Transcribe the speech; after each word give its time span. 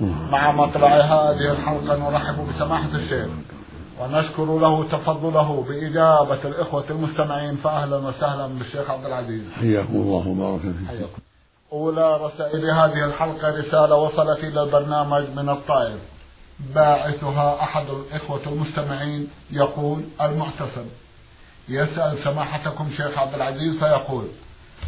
مع 0.00 0.52
مطلع 0.52 0.88
هذه 0.88 1.52
الحلقة 1.52 2.10
نرحب 2.10 2.48
بسماحة 2.48 2.88
الشيخ 2.94 3.28
ونشكر 4.00 4.58
له 4.58 4.84
تفضله 4.84 5.64
بإجابة 5.68 6.38
الإخوة 6.44 6.84
المستمعين 6.90 7.56
فأهلا 7.56 7.96
وسهلا 7.96 8.46
بالشيخ 8.46 8.90
عبد 8.90 9.04
العزيز. 9.04 9.42
حياكم 9.60 9.94
الله 9.94 10.28
وبارك 10.28 10.60
فيكم. 10.60 10.86
حياكم. 10.88 11.22
أولى 11.72 12.16
رسائل 12.16 12.70
هذه 12.70 13.04
الحلقة 13.04 13.58
رسالة 13.58 13.96
وصلت 13.96 14.38
إلى 14.38 14.62
البرنامج 14.62 15.24
من 15.36 15.48
الطائف. 15.48 15.98
باعثها 16.74 17.62
أحد 17.62 17.84
الإخوة 17.90 18.40
المستمعين 18.46 19.28
يقول 19.50 20.02
المعتصم. 20.20 20.86
يسأل 21.68 22.18
سماحتكم 22.24 22.90
شيخ 22.96 23.18
عبد 23.18 23.34
العزيز 23.34 23.78
فيقول 23.78 24.24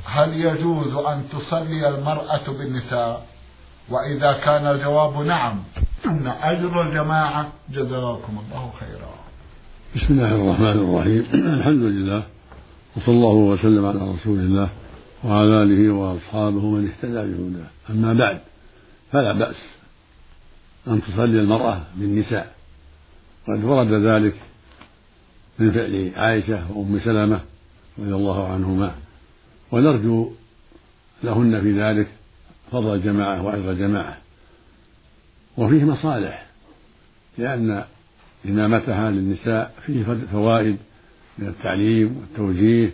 هل 0.04 0.40
يجوز 0.40 0.94
أن 0.94 1.24
تصلي 1.32 1.88
المرأة 1.88 2.46
بالنساء؟ 2.48 3.26
وإذا 3.90 4.32
كان 4.32 4.66
الجواب 4.66 5.26
نعم 5.26 5.62
أن 6.06 6.26
أجر 6.26 6.82
الجماعة 6.88 7.52
جزاكم 7.70 8.42
الله 8.46 8.72
خيرا. 8.80 9.14
بسم 9.96 10.14
الله 10.14 10.34
الرحمن 10.34 10.66
الرحيم. 10.66 11.26
الحمد 11.58 11.82
لله 11.82 12.22
وصلى 12.96 13.14
الله 13.14 13.34
وسلم 13.34 13.86
على 13.86 13.98
رسول 13.98 14.38
الله 14.38 14.68
وعلى 15.24 15.62
آله 15.62 15.94
وأصحابه 15.94 16.66
من 16.66 16.88
اهتدى 16.88 17.32
بهداه. 17.32 17.66
أما 17.90 18.12
بعد 18.12 18.40
فلا 19.12 19.32
بأس 19.32 19.56
أن 20.88 21.02
تصلي 21.02 21.40
المرأة 21.40 21.80
بالنساء. 21.94 22.54
قد 23.48 23.64
ورد 23.64 23.92
ذلك 23.92 24.34
من 25.58 25.72
فعل 25.72 26.12
عائشة 26.16 26.72
وأم 26.72 27.00
سلمة 27.04 27.40
رضي 27.98 28.14
الله 28.14 28.48
عنهما. 28.52 28.94
ونرجو 29.72 30.30
لهن 31.22 31.60
في 31.60 31.80
ذلك 31.80 32.19
فضل 32.72 32.94
الجماعة 32.94 33.44
وأجر 33.44 33.70
الجماعة. 33.70 34.18
وفيه 35.56 35.84
مصالح 35.84 36.46
لأن 37.38 37.84
إمامتها 38.48 39.10
للنساء 39.10 39.74
فيه 39.86 40.04
فوائد 40.32 40.76
من 41.38 41.46
التعليم 41.48 42.16
والتوجيه. 42.16 42.90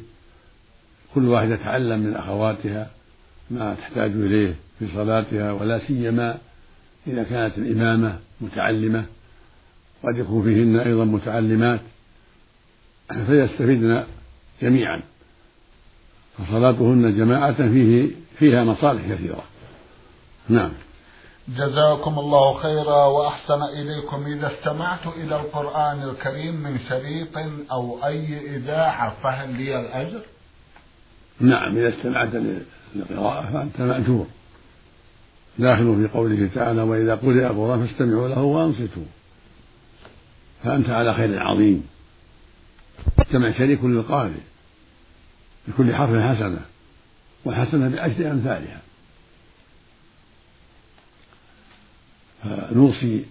كل 1.15 1.29
واحدة 1.29 1.57
تتعلم 1.57 2.01
من 2.01 2.15
أخواتها 2.15 2.91
ما 3.51 3.75
تحتاج 3.75 4.11
إليه 4.11 4.55
في 4.79 4.89
صلاتها 4.95 5.53
ولا 5.53 5.79
سيما 5.79 6.39
إذا 7.07 7.23
كانت 7.23 7.59
الإمامة 7.59 8.19
متعلمة. 8.41 9.05
قد 10.03 10.19
يكون 10.19 10.43
فيهن 10.43 10.77
أيضا 10.77 11.05
متعلمات 11.05 11.81
فيستفدن 13.27 14.05
جميعا. 14.63 15.03
فصلاتهن 16.39 17.17
جماعة 17.17 17.69
فيه 17.69 18.11
فيها 18.39 18.65
مصالح 18.65 19.13
كثيرة. 19.13 19.45
نعم. 20.49 20.73
جزاكم 21.49 22.19
الله 22.19 22.55
خيرا 22.55 23.07
وأحسن 23.07 23.63
إليكم. 23.63 24.27
إذا 24.27 24.53
استمعت 24.53 25.07
إلى 25.07 25.37
القرآن 25.37 26.03
الكريم 26.03 26.55
من 26.55 26.79
شريط 26.89 27.39
أو 27.73 28.05
أي 28.05 28.57
إذاعة 28.57 29.17
فهل 29.23 29.55
لي 29.55 29.81
الأجر؟ 29.81 30.21
نعم 31.41 31.77
إذا 31.77 31.89
استمعت 31.89 32.29
للقراءة 32.95 33.51
فأنت 33.53 33.81
مأجور. 33.81 34.27
داخل 35.59 35.97
في 35.97 36.19
قوله 36.19 36.51
تعالى 36.55 36.83
وإذا 36.83 37.15
قرئ 37.15 37.47
القرآن 37.47 37.87
فاستمعوا 37.87 38.29
له 38.29 38.43
وأنصتوا. 38.43 39.07
فأنت 40.65 40.91
على 40.91 41.15
خير 41.15 41.43
عظيم. 41.43 41.89
استمع 43.19 43.53
شريك 43.53 43.85
للقارئ 43.85 44.41
بكل 45.69 45.95
حرف 45.95 46.11
حسنة 46.11 46.61
والحسنة 47.45 47.89
بعشر 47.89 48.31
أمثالها. 48.31 48.86
فنوصي 52.47 53.25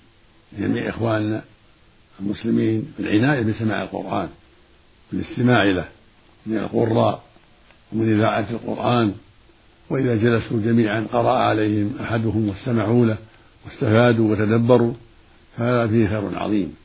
جميع 0.60 0.90
إخواننا 0.90 1.42
المسلمين 2.20 2.94
بالعناية 3.00 3.42
بسماع 3.42 3.84
القرآن 3.84 4.30
بالاستماع 5.12 5.64
له 5.64 5.86
من 6.46 6.58
القراء 6.58 7.24
ومن 7.94 8.14
إذاعة 8.14 8.48
القرآن. 8.52 9.14
وإذا 9.90 10.16
جلسوا 10.16 10.60
جميعا 10.60 11.08
قرأ 11.14 11.38
عليهم 11.38 11.94
أحدهم 12.02 12.50
واستمعوا 12.50 13.06
له 13.06 13.18
واستفادوا 13.66 14.32
وتدبروا 14.32 14.94
فهذا 15.58 15.88
فيه 15.88 16.08
خير 16.08 16.40
عظيم. 16.40 16.76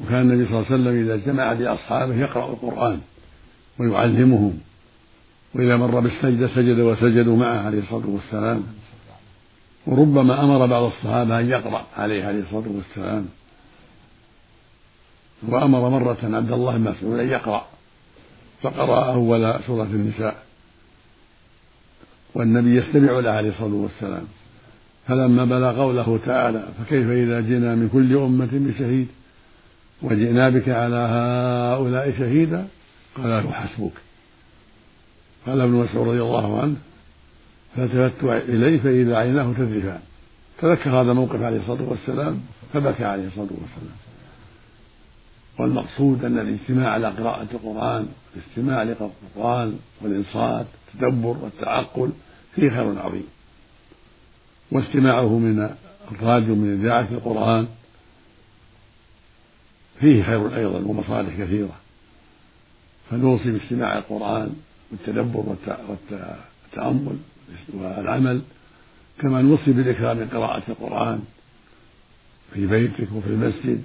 وكان 0.00 0.20
النبي 0.20 0.46
صلى 0.46 0.54
الله 0.58 0.66
عليه 0.72 0.82
وسلم 0.82 1.04
إذا 1.04 1.14
اجتمع 1.14 1.52
بأصحابه 1.52 2.14
يقرأ 2.14 2.50
القرآن 2.50 3.00
ويعلمهم 3.78 4.58
وإذا 5.54 5.76
مر 5.76 6.00
بالسجدة 6.00 6.48
سجد 6.48 6.78
وسجدوا 6.78 7.36
معه 7.36 7.58
عليه 7.66 7.78
الصلاة 7.78 8.06
والسلام. 8.06 8.62
وربما 9.86 10.44
أمر 10.44 10.66
بعض 10.66 10.82
الصحابة 10.82 11.40
أن 11.40 11.48
يقرأ 11.48 11.86
عليه 11.96 12.24
عليه 12.24 12.40
الصلاة 12.40 12.64
والسلام. 12.68 13.26
وأمر 15.48 15.88
مرة 15.88 16.18
عبد 16.22 16.52
الله 16.52 16.76
بن 16.76 16.90
مسعود 16.90 17.18
أن 17.18 17.28
يقرأ 17.28 17.66
فقرأ 18.62 19.12
أول 19.12 19.60
سورة 19.66 19.84
النساء. 19.84 20.42
والنبي 22.34 22.76
يستمع 22.76 23.20
له 23.20 23.30
عليه 23.30 23.48
الصلاة 23.48 23.74
والسلام. 23.74 24.24
فلما 25.08 25.44
بلغ 25.44 25.80
قوله 25.80 26.18
تعالى 26.26 26.68
فكيف 26.78 27.10
إذا 27.10 27.40
جئنا 27.40 27.74
من 27.74 27.88
كل 27.92 28.16
أمة 28.16 28.48
بشهيد؟ 28.52 29.08
وجئنا 30.02 30.48
بك 30.48 30.68
على 30.68 30.96
هؤلاء 30.96 32.14
شهيدا؟ 32.18 32.66
قال 33.16 33.28
له 33.28 33.52
حسبك. 33.52 33.92
قال 35.46 35.60
ابن 35.60 35.72
مسعود 35.72 36.08
رضي 36.08 36.22
الله 36.22 36.60
عنه 36.60 36.76
فالتفت 37.76 38.24
إليه 38.24 38.80
فإذا 38.80 39.16
عيناه 39.16 39.52
تذرفان 39.52 40.00
تذكر 40.58 40.90
هذا 40.90 41.10
الموقف 41.10 41.42
عليه 41.42 41.60
الصلاة 41.60 41.88
والسلام 41.88 42.40
فبكى 42.72 43.04
عليه 43.04 43.26
الصلاة 43.26 43.42
والسلام. 43.42 43.96
والمقصود 45.58 46.24
أن 46.24 46.38
الاجتماع 46.38 46.90
على 46.90 47.08
قراءة 47.08 47.46
القرآن 47.52 48.08
الاستماع 48.36 48.82
لقراءة 48.82 49.12
القرآن 49.36 49.78
والإنصات 50.00 50.66
التدبر 50.94 51.36
والتعقل 51.42 52.10
فيه 52.54 52.70
خير 52.70 52.98
عظيم. 52.98 53.26
واستماعه 54.72 55.38
من 55.38 55.70
الراديو 56.12 56.54
من 56.54 56.80
إذاعة 56.80 57.08
القرآن 57.10 57.66
فيه 60.00 60.22
خير 60.22 60.56
أيضا 60.56 60.78
ومصالح 60.78 61.40
كثيرة. 61.40 61.76
فنوصي 63.10 63.52
باستماع 63.52 63.98
القرآن 63.98 64.56
والتدبر 64.90 65.56
والتأمل. 65.88 67.16
والعمل 67.74 68.42
كما 69.20 69.42
نوصي 69.42 69.72
بالإكرام 69.72 70.16
من 70.16 70.28
قراءة 70.28 70.62
القرآن 70.68 71.22
في 72.54 72.66
بيتك 72.66 73.08
وفي 73.12 73.26
المسجد 73.26 73.84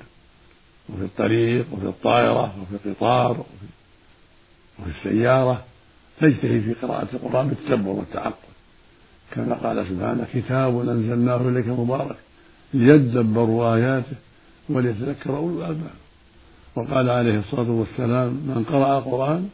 وفي 0.89 1.03
الطريق 1.03 1.65
وفي 1.73 1.85
الطائرة 1.85 2.55
وفي 2.61 2.85
القطار 2.85 3.31
وفي, 3.31 3.65
وفي 4.79 4.89
السيارة 4.89 5.63
تجتهد 6.19 6.61
في 6.61 6.73
قراءة 6.73 7.07
القرآن 7.13 7.47
بالتدبر 7.47 7.89
والتعقل. 7.89 8.51
كما 9.31 9.55
قال 9.55 9.87
سبحانه 9.87 10.27
كتاب 10.33 10.89
أنزلناه 10.89 11.49
إليك 11.49 11.67
مبارك 11.67 12.15
ليدبروا 12.73 13.75
آياته 13.75 14.15
وليتذكر 14.69 15.37
أولو 15.37 15.59
الألباب. 15.59 15.93
وقال 16.75 17.09
عليه 17.09 17.39
الصلاة 17.39 17.71
والسلام 17.71 18.29
من 18.29 18.65
قرأ 18.69 18.97
القرآن 18.97 19.49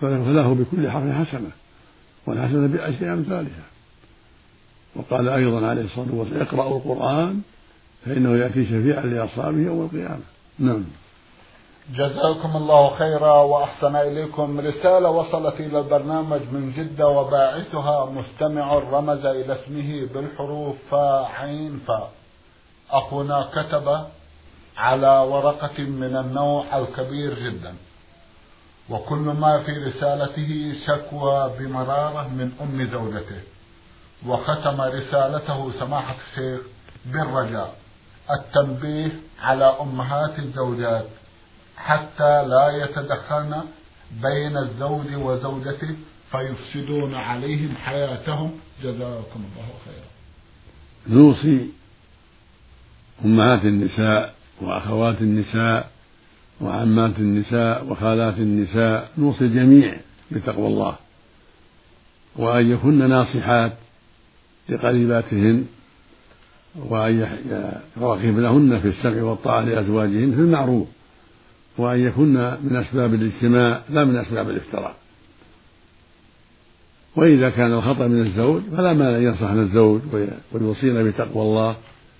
فله 0.00 0.54
بكل 0.54 0.90
حرف 0.90 1.28
حسنة. 1.28 1.50
والحسنة 2.26 2.76
بعشر 2.76 3.12
أمثالها. 3.12 3.64
وقال 4.96 5.28
أيضا 5.28 5.66
عليه 5.66 5.82
الصلاة 5.82 6.14
والسلام 6.14 6.42
اقرأوا 6.42 6.78
القرآن 6.78 7.40
فإنه 8.04 8.36
يأتي 8.36 8.64
شفيعا 8.64 9.04
لأصحابه 9.04 9.58
يوم 9.58 9.84
القيامة. 9.84 10.24
نعم. 10.58 10.84
جزاكم 11.94 12.56
الله 12.56 12.94
خيرا 12.94 13.32
وأحسن 13.32 13.96
إليكم 13.96 14.60
رسالة 14.60 15.10
وصلت 15.10 15.60
إلى 15.60 15.78
البرنامج 15.78 16.40
من 16.52 16.72
جدة 16.76 17.08
وباعثها 17.08 18.10
مستمع 18.10 18.74
رمز 18.74 19.26
إلى 19.26 19.52
اسمه 19.52 20.08
بالحروف 20.14 20.76
فا 20.90 21.26
عين 21.26 21.80
فا. 21.86 22.08
أخونا 22.90 23.48
كتب 23.52 24.06
على 24.76 25.18
ورقة 25.18 25.82
من 25.82 26.16
النوع 26.16 26.78
الكبير 26.78 27.38
جدا. 27.38 27.74
وكل 28.90 29.16
ما 29.42 29.62
في 29.62 29.72
رسالته 29.72 30.74
شكوى 30.86 31.50
بمرارة 31.58 32.28
من 32.28 32.52
أم 32.60 32.86
زوجته 32.86 33.40
وختم 34.26 34.80
رسالته 34.80 35.72
سماحة 35.80 36.16
الشيخ 36.28 36.60
بالرجاء 37.06 37.74
التنبيه 38.30 39.12
على 39.42 39.76
أمهات 39.80 40.38
الزوجات 40.38 41.06
حتى 41.76 42.46
لا 42.46 42.84
يتدخلن 42.84 43.62
بين 44.22 44.56
الزوج 44.56 45.14
وزوجته 45.14 45.96
فيفسدون 46.30 47.14
عليهم 47.14 47.74
حياتهم. 47.76 48.60
جزاكم 48.82 49.40
الله 49.48 49.68
خيرا. 49.84 50.10
نوصي 51.08 51.68
أمهات 53.24 53.64
النساء 53.64 54.34
وأخوات 54.60 55.20
النساء 55.20 55.90
وعمات 56.60 57.18
النساء 57.18 57.86
وخالات 57.88 58.38
النساء 58.38 59.10
نوصي 59.18 59.44
الجميع 59.44 59.96
بتقوى 60.30 60.66
الله 60.66 60.96
وأن 62.36 62.70
يكن 62.70 63.08
ناصحات 63.08 63.72
لقريباتهن 64.68 65.66
وأن 66.76 67.26
يراقب 67.96 68.38
لهن 68.38 68.80
في 68.80 68.88
السمع 68.88 69.22
والطاعة 69.22 69.60
لأزواجهن 69.60 70.32
في 70.32 70.40
المعروف 70.40 70.88
وأن 71.78 72.00
يكن 72.00 72.34
من 72.62 72.76
أسباب 72.76 73.14
الاجتماع 73.14 73.80
لا 73.90 74.04
من 74.04 74.16
أسباب 74.16 74.50
الافتراء 74.50 74.94
وإذا 77.16 77.50
كان 77.50 77.72
الخطأ 77.72 78.06
من 78.06 78.20
الزوج 78.20 78.62
فلا 78.76 78.92
مانع 78.92 79.16
أن 79.16 79.22
ينصحن 79.22 79.58
الزوج 79.58 80.00
ويوصين 80.52 81.04
بتقوى 81.04 81.42
الله 81.42 81.76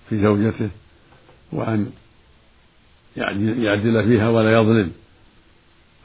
في 0.09 0.17
زوجته 0.17 0.69
وأن 1.51 1.89
يعدل 3.17 4.03
فيها 4.03 4.29
ولا 4.29 4.51
يظلم. 4.51 4.91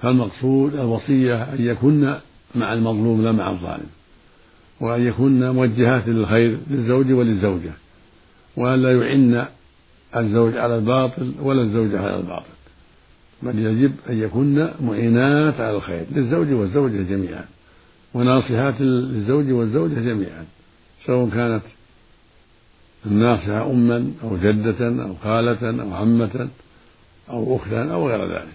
فالمقصود 0.02 0.74
الوصية 0.74 1.42
أن 1.42 1.66
يكن 1.66 2.14
مع 2.54 2.72
المظلوم 2.72 3.22
لا 3.22 3.32
مع 3.32 3.50
الظالم 3.50 3.86
وأن 4.80 5.06
يكن 5.06 5.50
موجهات 5.50 6.08
للخير 6.08 6.58
للزوج 6.70 7.12
وللزوجة 7.12 7.72
وأن 8.56 8.82
لا 8.82 8.92
يعن 8.92 9.46
الزوج 10.16 10.56
على 10.56 10.76
الباطل 10.76 11.32
ولا 11.42 11.62
الزوجة 11.62 12.00
على 12.00 12.16
الباطل. 12.16 12.56
بل 13.42 13.58
يجب 13.58 13.92
أن 14.10 14.18
يكن 14.18 14.68
معينات 14.80 15.60
على 15.60 15.76
الخير 15.76 16.04
للزوج 16.12 16.52
والزوجة 16.52 17.02
جميعا 17.02 17.44
وناصحات 18.14 18.80
للزوج 18.80 19.50
والزوجة 19.50 19.94
جميعا 19.94 20.44
سواء 21.06 21.28
كانت 21.28 21.62
الناصحة 23.06 23.70
أما 23.70 24.10
أو 24.24 24.36
جدة 24.36 25.02
أو 25.02 25.14
خالة 25.24 25.82
أو 25.82 25.94
عمة 25.94 26.48
أو 27.30 27.56
أختا 27.56 27.92
أو 27.92 28.08
غير 28.08 28.38
ذلك. 28.38 28.52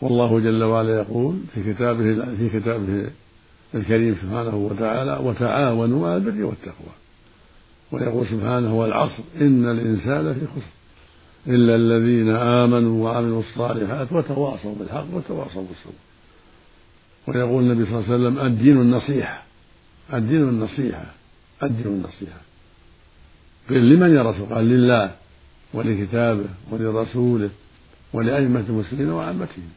والله 0.00 0.40
جل 0.40 0.64
وعلا 0.64 0.98
يقول 0.98 1.38
في 1.54 1.72
كتابه 1.72 2.24
في 2.36 2.60
كتابه 2.60 3.10
الكريم 3.74 4.16
سبحانه 4.22 4.56
وتعالى 4.56 5.18
وتعاونوا 5.22 6.08
على 6.08 6.16
البر 6.16 6.44
والتقوى 6.44 6.94
ويقول 7.92 8.26
سبحانه 8.26 8.78
والعصر 8.78 9.22
إن 9.40 9.70
الإنسان 9.70 10.34
في 10.34 10.46
خسر 10.46 10.72
إلا 11.46 11.74
الذين 11.74 12.28
آمنوا 12.30 13.04
وعملوا 13.04 13.40
الصالحات 13.40 14.12
وتواصوا 14.12 14.74
بالحق 14.74 15.06
وتواصوا 15.12 15.64
بالصبر. 15.68 15.98
ويقول 17.26 17.62
النبي 17.62 17.84
صلى 17.84 17.98
الله 17.98 18.04
عليه 18.04 18.14
وسلم 18.14 18.46
الدين 18.46 18.80
النصيحة 18.80 19.42
الدين 20.12 20.48
النصيحة. 20.48 21.06
الدين 21.62 21.86
النصيحة. 21.86 22.40
قيل 23.68 23.94
لمن 23.94 24.14
يا 24.14 24.22
رسول 24.22 24.46
قال 24.46 24.64
لله 24.64 25.10
ولكتابه 25.74 26.46
ولرسوله 26.70 27.50
ولأئمة 28.12 28.64
المسلمين 28.68 29.10
وعامتهم. 29.10 29.68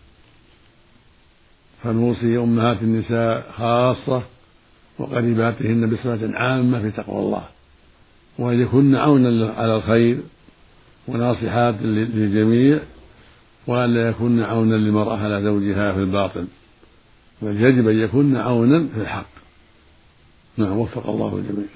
فنوصي 1.84 2.38
أمهات 2.38 2.82
النساء 2.82 3.52
خاصة 3.58 4.24
وقريباتهن 5.00 5.90
بصفة 5.90 6.38
عامة 6.38 6.82
في 6.82 6.92
تقوى 6.92 7.20
الله 7.20 7.44
وأن 8.38 8.62
يكن 8.62 8.96
عونا 8.96 9.54
على 9.54 9.76
الخير 9.76 10.18
وناصحات 11.08 11.76
للجميع 11.82 12.80
وأن 13.68 13.94
لا 13.94 14.10
يكن 14.10 14.42
عونا 14.42 14.76
للمرأة 14.76 15.18
على 15.18 15.42
زوجها 15.42 15.94
في 15.94 16.00
الباطل 16.00 16.46
بل 17.42 17.62
يجب 17.62 17.88
أن 17.88 18.00
يكن 18.00 18.38
عونا 18.38 18.88
في 18.94 19.02
الحق. 19.02 19.32
نعم 20.58 20.78
وفق 20.78 21.10
الله 21.10 21.38
الجميع. 21.38 21.68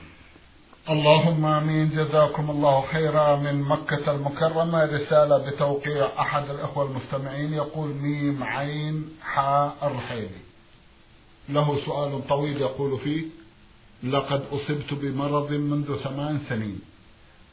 اللهم 0.89 1.45
آمين. 1.45 1.89
جزاكم 1.89 2.49
الله 2.49 2.81
خيرا. 2.81 3.35
من 3.35 3.61
مكة 3.61 4.11
المكرمة 4.11 4.85
رسالة 4.85 5.37
بتوقيع 5.37 6.09
أحد 6.19 6.49
الإخوة 6.49 6.85
المستمعين. 6.85 7.53
يقول 7.53 7.89
ميم 7.89 8.43
عين 8.43 9.09
حاء 9.21 9.75
الرحيلي 9.83 10.41
له 11.49 11.85
سؤال 11.85 12.27
طويل 12.27 12.61
يقول 12.61 12.99
فيه 12.99 13.23
لقد 14.03 14.43
أصبت 14.51 14.93
بمرض 14.93 15.51
منذ 15.51 15.95
ثمان 16.03 16.39
سنين 16.49 16.79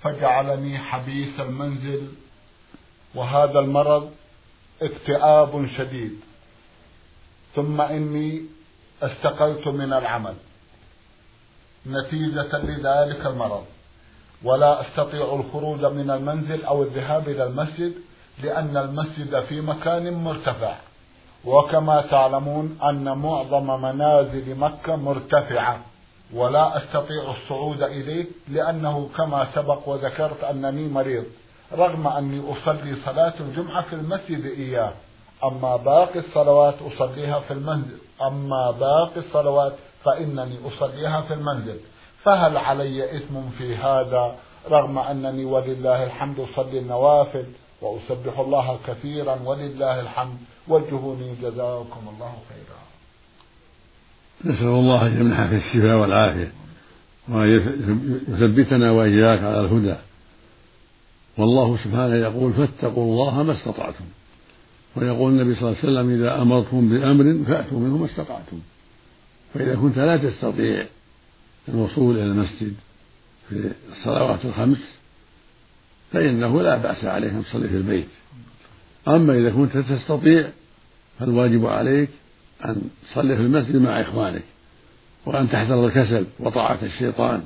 فجعلني 0.02 0.78
حبيس 0.78 1.40
المنزل 1.40 2.08
وهذا 3.14 3.58
المرض 3.58 4.10
اكتئاب 4.82 5.66
شديد 5.76 6.20
ثم 7.54 7.80
إني 7.80 8.42
استقلت 9.02 9.68
من 9.68 9.92
العمل. 9.92 10.34
نتيجة 11.86 12.58
لذلك 12.58 13.26
المرض. 13.26 13.64
ولا 14.44 14.80
أستطيع 14.80 15.34
الخروج 15.34 15.84
من 15.84 16.10
المنزل 16.10 16.64
أو 16.64 16.82
الذهاب 16.82 17.28
إلى 17.28 17.44
المسجد 17.44 17.92
لأن 18.42 18.76
المسجد 18.76 19.40
في 19.40 19.60
مكان 19.60 20.14
مرتفع. 20.14 20.74
وكما 21.44 22.02
تعلمون 22.10 22.78
أن 22.84 23.18
معظم 23.18 23.82
منازل 23.82 24.58
مكة 24.58 24.96
مرتفعة 24.96 25.80
ولا 26.34 26.76
أستطيع 26.76 27.30
الصعود 27.30 27.82
إليه 27.82 28.26
لأنه 28.48 29.08
كما 29.16 29.46
سبق 29.54 29.88
وذكرت 29.88 30.44
أنني 30.44 30.88
مريض. 30.88 31.24
رغم 31.72 32.06
أني 32.06 32.42
أصلي 32.52 32.96
صلاة 33.04 33.34
الجمعة 33.40 33.82
في 33.82 33.92
المسجد 33.92 34.44
إياه 34.44 34.92
أما 35.44 35.76
باقي 35.76 36.18
الصلوات 36.18 36.74
أصليها 36.94 37.40
في 37.40 37.50
المنزل 37.50 37.98
أما 38.22 38.70
باقي 38.70 39.16
الصلوات 39.16 39.72
فإنني 40.04 40.56
أصليها 40.68 41.20
في 41.20 41.34
المنزل. 41.34 41.76
فهل 42.24 42.56
علي 42.56 43.16
إثم 43.16 43.34
في 43.58 43.76
هذا 43.76 44.34
رغم 44.70 44.98
أنني 44.98 45.44
ولله 45.44 46.04
الحمد 46.04 46.40
أصلي 46.40 46.78
النوافل 46.78 47.44
وأسبح 47.82 48.38
الله 48.38 48.78
كثيرا 48.86 49.38
ولله 49.44 50.00
الحمد؟ 50.00 50.36
وجهوني 50.68 51.34
جزاكم 51.42 52.00
الله 52.14 52.34
خيرا. 52.48 52.82
نسأل 54.44 54.66
الله 54.66 55.06
أن 55.06 55.20
يمنحك 55.20 55.52
الشفاء 55.52 55.96
والعافية 55.96 56.52
وأن 57.28 57.48
يثبتنا 58.28 58.90
وإياك 58.90 59.38
على 59.38 59.60
الهدى. 59.60 59.96
والله 61.38 61.78
سبحانه 61.84 62.14
يقول 62.14 62.52
فاتقوا 62.52 63.04
الله 63.04 63.42
ما 63.42 63.52
استطعتم. 63.52 64.04
ويقول 64.96 65.32
النبي 65.32 65.54
صلى 65.54 65.68
الله 65.68 65.78
عليه 65.82 65.92
وسلم 65.92 66.10
إذا 66.10 66.42
أمرتم 66.42 66.88
بأمر 66.88 67.44
فأتوا 67.48 67.78
منه 67.78 67.96
ما 67.96 68.06
استطعتم. 68.06 68.60
فإذا 69.54 69.74
كنت 69.74 69.98
لا 69.98 70.16
تستطيع 70.16 70.86
الوصول 71.68 72.16
إلى 72.16 72.24
المسجد 72.24 72.74
في 73.48 73.70
الصلوات 73.92 74.44
الخمس 74.44 74.96
فإنه 76.12 76.62
لا 76.62 76.76
بأس 76.76 77.04
عليك 77.04 77.32
أن 77.32 77.44
تصلي 77.44 77.68
في 77.68 77.76
البيت. 77.76 78.08
أما 79.08 79.34
إذا 79.34 79.50
كنت 79.50 79.76
تستطيع 79.76 80.48
فالواجب 81.18 81.66
عليك 81.66 82.08
أن 82.64 82.82
تصلي 83.10 83.36
في 83.36 83.42
المسجد 83.42 83.76
مع 83.76 84.00
إخوانك 84.00 84.42
وأن 85.26 85.50
تحذر 85.50 85.86
الكسل 85.86 86.26
وطاعة 86.38 86.78
الشيطان 86.82 87.42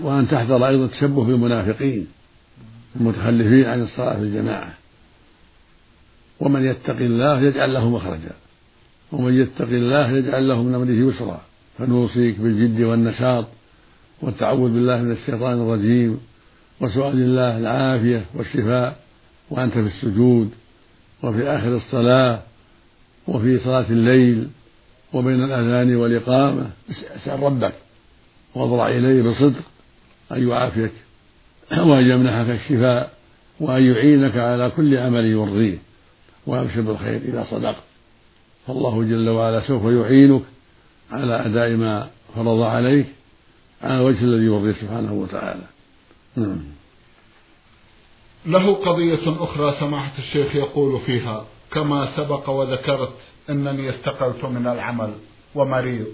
وأن 0.00 0.28
تحذر 0.30 0.68
أيضا 0.68 0.84
التشبه 0.84 1.24
بالمنافقين 1.24 2.06
المتخلفين 2.96 3.64
عن 3.64 3.82
الصلاة 3.82 4.16
في 4.16 4.22
الجماعة. 4.22 4.74
ومن 6.40 6.66
يتق 6.66 6.96
الله 6.96 7.40
يجعل 7.40 7.74
له 7.74 7.90
مخرجا. 7.90 8.32
ومن 9.12 9.40
يتق 9.40 9.68
الله 9.68 10.10
يجعل 10.10 10.48
له 10.48 10.62
من 10.62 10.74
أمره 10.74 11.10
يسرا. 11.10 11.40
فنوصيك 11.78 12.40
بالجد 12.40 12.80
والنشاط 12.80 13.46
والتعوذ 14.22 14.72
بالله 14.72 15.02
من 15.02 15.12
الشيطان 15.12 15.52
الرجيم 15.52 16.20
وسؤال 16.80 17.14
الله 17.14 17.58
العافية 17.58 18.24
والشفاء. 18.34 18.96
وأنت 19.50 19.72
في 19.72 19.86
السجود 19.86 20.50
وفي 21.22 21.42
آخر 21.42 21.76
الصلاة 21.76 22.42
وفي 23.26 23.58
صلاة 23.58 23.86
الليل 23.90 24.48
وبين 25.12 25.44
الأذان 25.44 25.96
والإقامة. 25.96 26.70
اسأل 27.16 27.42
ربك 27.42 27.72
واضرع 28.54 28.88
إليه 28.88 29.22
بصدق 29.22 29.62
أن 30.32 30.48
يعافيك 30.48 30.92
وأن 31.72 32.10
يمنحك 32.10 32.50
الشفاء 32.50 33.12
وأن 33.60 33.82
يعينك 33.82 34.36
على 34.36 34.70
كل 34.76 34.96
عمل 34.96 35.24
يرضيه. 35.24 35.78
وأبشر 36.46 36.80
بالخير 36.80 37.20
إذا 37.28 37.46
صدقت 37.50 37.82
فالله 38.68 39.02
جل 39.02 39.28
وعلا 39.28 39.66
سوف 39.66 39.82
يعينك 39.84 40.42
على 41.10 41.46
أداء 41.46 41.70
ما 41.70 42.10
فرض 42.34 42.62
عليك 42.62 43.06
على 43.82 43.94
الوجه 43.94 44.24
الذي 44.24 44.44
يرضيه 44.44 44.72
سبحانه 44.72 45.12
وتعالى. 45.12 45.66
نعم. 46.36 46.58
له 48.46 48.74
قضية 48.74 49.44
أخرى 49.44 49.76
سماحة 49.80 50.12
الشيخ 50.18 50.56
يقول 50.56 51.00
فيها 51.00 51.46
كما 51.70 52.16
سبق 52.16 52.50
وذكرت 52.50 53.12
أنني 53.50 53.90
استقلت 53.90 54.44
من 54.44 54.66
العمل 54.66 55.12
ومريض 55.54 56.06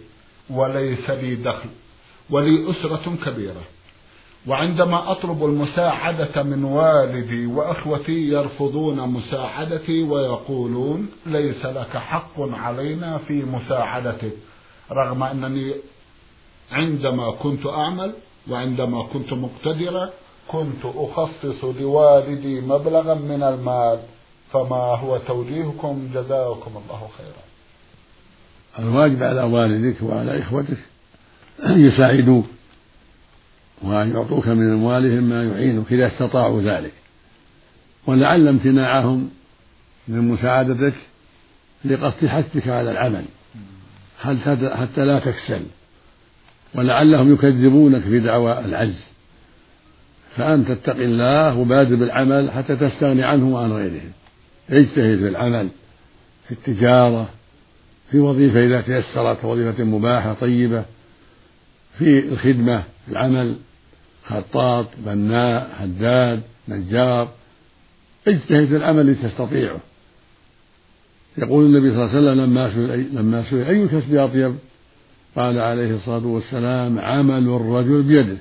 وليس 0.50 1.10
لي 1.10 1.34
دخل 1.34 1.68
ولي 2.30 2.70
أسرة 2.70 3.16
كبيرة. 3.24 3.62
وعندما 4.46 5.12
أطلب 5.12 5.44
المساعدة 5.44 6.42
من 6.42 6.64
والدي 6.64 7.46
وأخوتي 7.46 8.28
يرفضون 8.28 9.08
مساعدتي 9.08 10.02
ويقولون 10.02 11.08
ليس 11.26 11.64
لك 11.64 11.96
حق 11.96 12.40
علينا 12.40 13.18
في 13.18 13.42
مساعدتك 13.42 14.32
رغم 14.92 15.22
أنني 15.22 15.74
عندما 16.72 17.30
كنت 17.30 17.66
أعمل 17.66 18.12
وعندما 18.50 19.02
كنت 19.02 19.32
مقتدرة 19.32 20.12
كنت 20.48 20.84
أخصص 20.84 21.64
لوالدي 21.80 22.60
مبلغا 22.60 23.14
من 23.14 23.42
المال 23.42 23.98
فما 24.52 24.76
هو 24.76 25.18
توجيهكم 25.18 26.08
جزاكم 26.14 26.70
الله 26.70 27.08
خيرا. 27.18 27.44
الواجب 28.78 29.22
على 29.22 29.42
والدك 29.42 30.02
وعلى 30.02 30.38
إخوتك 30.38 30.78
أن 31.66 31.80
يساعدوك. 31.86 32.44
وأن 33.86 34.10
يعطوك 34.10 34.48
من 34.48 34.72
أموالهم 34.72 35.22
ما 35.22 35.44
يعينك 35.44 35.92
إذا 35.92 36.06
استطاعوا 36.06 36.62
ذلك. 36.62 36.92
ولعل 38.06 38.48
امتناعهم 38.48 39.30
من 40.08 40.20
مساعدتك 40.28 40.94
لقصد 41.84 42.26
حثك 42.26 42.68
على 42.68 42.90
العمل. 42.90 43.24
حتى 44.22 45.04
لا 45.04 45.18
تكسل. 45.18 45.62
ولعلهم 46.74 47.32
يكذبونك 47.32 48.02
في 48.02 48.20
دعوى 48.20 48.64
العجز. 48.64 49.04
فأنت 50.36 50.70
اتق 50.70 50.96
الله 50.96 51.58
وبادر 51.58 51.94
بالعمل 51.94 52.50
حتى 52.50 52.76
تستغني 52.76 53.22
عنهم 53.24 53.52
وعن 53.52 53.72
غيرهم. 53.72 54.12
اجتهد 54.70 55.18
في 55.18 55.28
العمل 55.28 55.68
في 56.44 56.52
التجارة 56.52 57.28
في 58.10 58.18
وظيفة 58.18 58.64
إذا 58.64 58.80
تيسرت 58.80 59.44
وظيفة 59.44 59.84
مباحة 59.84 60.34
طيبة 60.34 60.84
في 61.98 62.18
الخدمة 62.18 62.82
العمل. 63.08 63.56
خطاط 64.28 64.86
بناء 65.06 65.70
حداد 65.80 66.42
نجار. 66.68 67.28
اجتهد 68.28 68.66
في 68.66 68.76
العمل 68.76 69.00
الذي 69.00 69.28
تستطيعه. 69.28 69.80
يقول 71.38 71.66
النبي 71.66 71.90
صلى 71.90 72.04
الله 72.04 72.16
عليه 72.16 72.18
وسلم 72.18 72.44
لما 72.44 72.70
سئل 72.70 73.06
لما 73.12 73.44
سئل 73.50 73.64
أي 73.64 73.82
الكسب 73.82 74.14
أطيب؟ 74.14 74.54
قال 75.36 75.58
عليه 75.58 75.94
الصلاة 75.94 76.26
والسلام 76.26 76.98
عمل 76.98 77.48
الرجل 77.48 78.02
بيده 78.02 78.36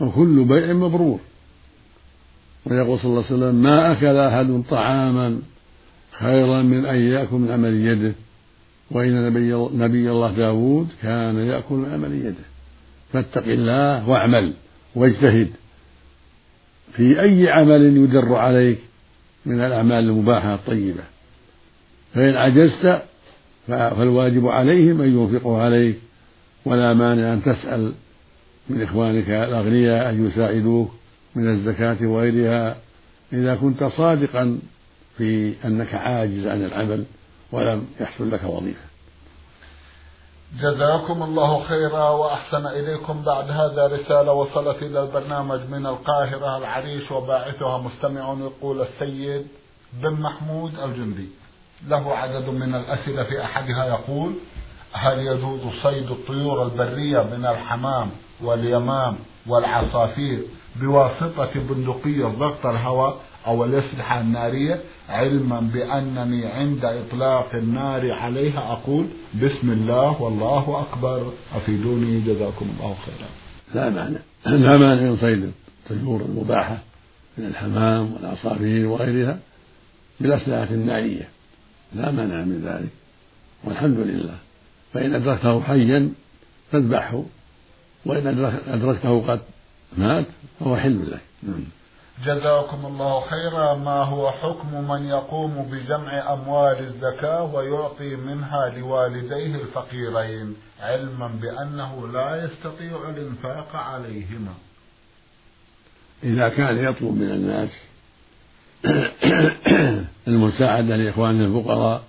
وكل 0.00 0.44
بيع 0.44 0.72
مبرور. 0.72 1.20
ويقول 2.66 2.98
صلى 2.98 3.10
الله 3.10 3.24
عليه 3.24 3.36
وسلم 3.36 3.54
ما 3.54 3.92
أكل 3.92 4.16
أحد 4.16 4.62
طعاما 4.70 5.38
خيرا 6.12 6.62
من 6.62 6.86
أن 6.86 6.96
يأكل 6.96 7.36
من 7.36 7.50
عمل 7.50 7.86
يده. 7.86 8.12
وإن 8.90 9.26
نبي, 9.26 9.54
نبي 9.84 10.10
الله 10.10 10.32
داود 10.32 10.88
كان 11.02 11.38
يأكل 11.38 11.74
من 11.74 11.92
عمل 11.92 12.12
يده. 12.12 12.44
فاتق 13.12 13.44
الله 13.46 14.08
واعمل. 14.08 14.52
واجتهد. 14.96 15.48
في 16.92 17.20
أي 17.20 17.50
عمل 17.50 17.96
يدر 17.96 18.34
عليك 18.34 18.78
من 19.46 19.60
الأعمال 19.60 20.04
المباحة 20.04 20.54
الطيبة. 20.54 21.02
فإن 22.14 22.34
عجزت 22.36 23.02
فالواجب 23.66 24.46
عليهم 24.46 25.00
أن 25.00 25.18
ينفقوا 25.18 25.62
عليك. 25.62 25.96
ولا 26.64 26.94
مانع 26.94 27.32
أن 27.32 27.42
تسأل 27.42 27.92
من 28.68 28.82
إخوانك 28.82 29.28
الأغنياء 29.28 30.10
أن 30.10 30.26
يساعدوك 30.26 30.90
من 31.34 31.50
الزكاة 31.50 32.06
وغيرها. 32.06 32.76
إذا 33.32 33.54
كنت 33.54 33.84
صادقا 33.84 34.58
في 35.18 35.54
أنك 35.64 35.94
عاجز 35.94 36.46
عن 36.46 36.64
العمل 36.64 37.04
ولم 37.52 37.86
يحصل 38.00 38.30
لك 38.30 38.44
وظيفة. 38.44 38.85
جزاكم 40.54 41.22
الله 41.22 41.64
خيرا 41.64 42.08
وأحسن 42.10 42.66
إليكم 42.66 43.22
بعد 43.22 43.50
هذا 43.50 43.86
رسالة 43.86 44.32
وصلت 44.32 44.82
إلى 44.82 45.02
البرنامج 45.02 45.60
من 45.70 45.86
القاهرة 45.86 46.56
العريش 46.56 47.10
وباعثها 47.10 47.78
مستمع 47.78 48.36
يقول 48.40 48.80
السيد 48.80 49.46
بن 49.92 50.12
محمود 50.12 50.78
الجندي. 50.78 51.28
له 51.88 52.16
عدد 52.16 52.48
من 52.48 52.74
الأسئلة 52.74 53.22
في 53.22 53.44
أحدها 53.44 53.84
يقول 53.86 54.32
هل 54.92 55.18
يجوز 55.18 55.60
صيد 55.82 56.10
الطيور 56.10 56.62
البرية 56.62 57.22
من 57.22 57.46
الحمام 57.46 58.10
واليمام 58.40 59.16
والعصافير 59.46 60.42
بواسطة 60.76 61.50
بندقية 61.54 62.24
ضغط 62.24 62.66
الهواء 62.66 63.16
أو 63.46 63.64
الأسلحة 63.64 64.20
النارية؟ 64.20 64.80
علما 65.08 65.60
بأنني 65.60 66.46
عند 66.46 66.84
إطلاق 66.84 67.54
النار 67.54 68.12
عليها 68.12 68.72
أقول 68.72 69.06
بسم 69.42 69.70
الله 69.70 70.22
والله 70.22 70.80
أكبر. 70.80 71.32
أفيدوني 71.54 72.20
جزاكم 72.20 72.70
الله 72.74 72.94
خيرا. 72.94 73.28
لا 73.74 73.90
معنى 73.90 74.18
لا 74.46 74.76
مانع 74.76 75.02
من 75.02 75.16
صيد 75.16 75.52
الطيور 75.90 76.20
المباحة 76.20 76.78
من 77.38 77.46
الحمام 77.46 78.12
والعصافير 78.12 78.86
وغيرها 78.86 79.38
بالأسلحة 80.20 80.74
النارية 80.74 81.28
لا 81.94 82.10
مانع 82.10 82.44
من 82.44 82.62
ذلك. 82.64 82.90
والحمد 83.64 83.98
لله. 83.98 84.38
فإن 84.92 85.14
أدركته 85.14 85.60
حيا 85.60 86.12
فاذبحه 86.72 87.22
وإن 88.06 88.26
أدركته 88.68 89.26
قد 89.28 89.40
مات 89.96 90.26
فهو 90.60 90.76
حل 90.76 91.10
لك. 91.10 91.20
نعم. 91.42 91.64
جزاكم 92.24 92.86
الله 92.86 93.20
خيرا. 93.20 93.74
ما 93.74 94.02
هو 94.02 94.30
حكم 94.30 94.88
من 94.88 95.06
يقوم 95.06 95.68
بجمع 95.72 96.32
أموال 96.32 96.78
الزكاة 96.78 97.54
ويعطي 97.54 98.16
منها 98.16 98.78
لوالديه 98.78 99.54
الفقيرين؟ 99.54 100.54
علما 100.80 101.30
بأنه 101.42 102.08
لا 102.12 102.44
يستطيع 102.44 103.08
الإنفاق 103.08 103.76
عليهما. 103.76 104.54
إذا 106.24 106.48
كان 106.48 106.78
يطلب 106.78 107.14
من 107.14 107.30
الناس 107.30 107.70
المساعدة 110.28 110.96
لإخوانه 110.96 111.44
الفقراء 111.44 112.02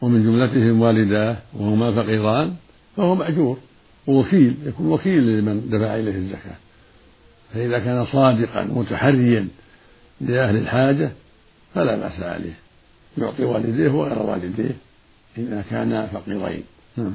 ومن 0.00 0.22
جملتهم 0.22 0.80
والداه 0.80 1.36
وهما 1.54 1.92
فقيران 1.92 2.54
فهو 2.96 3.14
مأجور. 3.14 3.58
ووكيل 4.06 4.56
يكون 4.66 4.92
وكيل 4.92 5.38
لمن 5.38 5.70
دفع 5.70 5.96
إليه 5.96 6.16
الزكاة. 6.16 6.56
فإذا 7.54 7.78
كان 7.78 8.06
صادقا 8.06 8.64
متحريا 8.64 9.48
لأهل 10.20 10.56
الحاجة 10.56 11.12
فلا 11.74 11.96
بأس 11.96 12.20
عليه. 12.20 12.58
يعطي 13.18 13.44
والديه 13.44 13.88
وغير 13.88 14.18
والديه 14.18 14.76
إذا 15.38 15.64
كانا 15.70 16.06
فقيرين. 16.06 16.64
نعم. 16.96 17.14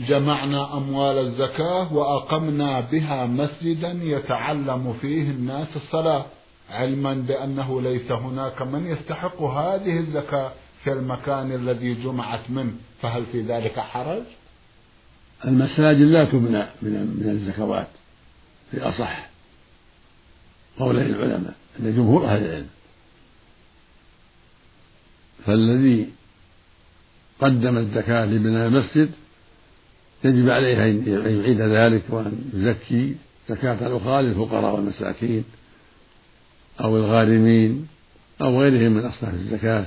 جمعنا 0.00 0.76
أموال 0.76 1.18
الزكاة 1.18 1.92
وأقمنا 1.92 2.80
بها 2.80 3.26
مسجدا 3.26 3.98
يتعلم 4.02 4.94
فيه 5.00 5.30
الناس 5.30 5.68
الصلاة 5.76 6.26
علما 6.70 7.14
بأنه 7.14 7.82
ليس 7.82 8.12
هناك 8.12 8.62
من 8.62 8.86
يستحق 8.86 9.42
هذه 9.42 9.98
الزكاة 9.98 10.52
في 10.84 10.92
المكان 10.92 11.52
الذي 11.52 11.94
جمعت 11.94 12.50
منه. 12.50 12.72
فهل 13.02 13.26
في 13.32 13.40
ذلك 13.42 13.78
حرج؟ 13.78 14.22
المساجد 15.44 16.00
لا 16.00 16.24
تبنى 16.24 16.66
من 16.82 17.28
الزكوات 17.28 17.88
في 18.70 18.82
أصح. 18.82 19.29
قولي 20.78 21.06
العلماء 21.06 21.54
أن 21.80 21.96
جمهور 21.96 22.24
أهل 22.24 22.44
العلم 22.44 22.68
فالذي 25.46 26.08
قدم 27.40 27.78
الزكاة 27.78 28.24
لبناء 28.24 28.68
المسجد 28.68 29.10
يجب 30.24 30.50
عليه 30.50 30.84
أن 30.84 31.04
يعيد 31.06 31.60
ذلك 31.60 32.02
وأن 32.08 32.50
يزكي 32.54 33.14
زكاة 33.48 33.86
الأخرى 33.86 34.22
للفقراء 34.22 34.74
والمساكين 34.74 35.44
أو 36.80 36.96
الغارمين 36.96 37.88
أو 38.40 38.60
غيرهم 38.60 38.92
من 38.92 39.04
أصناف 39.04 39.34
الزكاة 39.34 39.86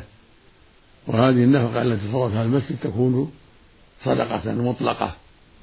وهذه 1.08 1.44
النفقة 1.44 1.82
التي 1.82 2.12
صرفها 2.12 2.44
المسجد 2.44 2.78
تكون 2.84 3.32
صدقة 4.04 4.52
مطلقة 4.52 5.16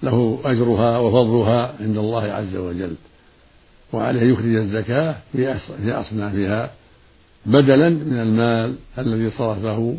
له 0.03 0.41
أجرها 0.45 0.99
وفضلها 0.99 1.75
عند 1.81 1.97
الله 1.97 2.23
عز 2.23 2.57
وجل. 2.57 2.95
وعليه 3.93 4.33
يخرج 4.33 4.55
الزكاة 4.57 5.17
في 5.33 5.93
أصنافها 5.93 6.71
بدلا 7.47 7.89
من 7.89 8.21
المال 8.21 8.77
الذي 8.99 9.31
صرفه 9.31 9.97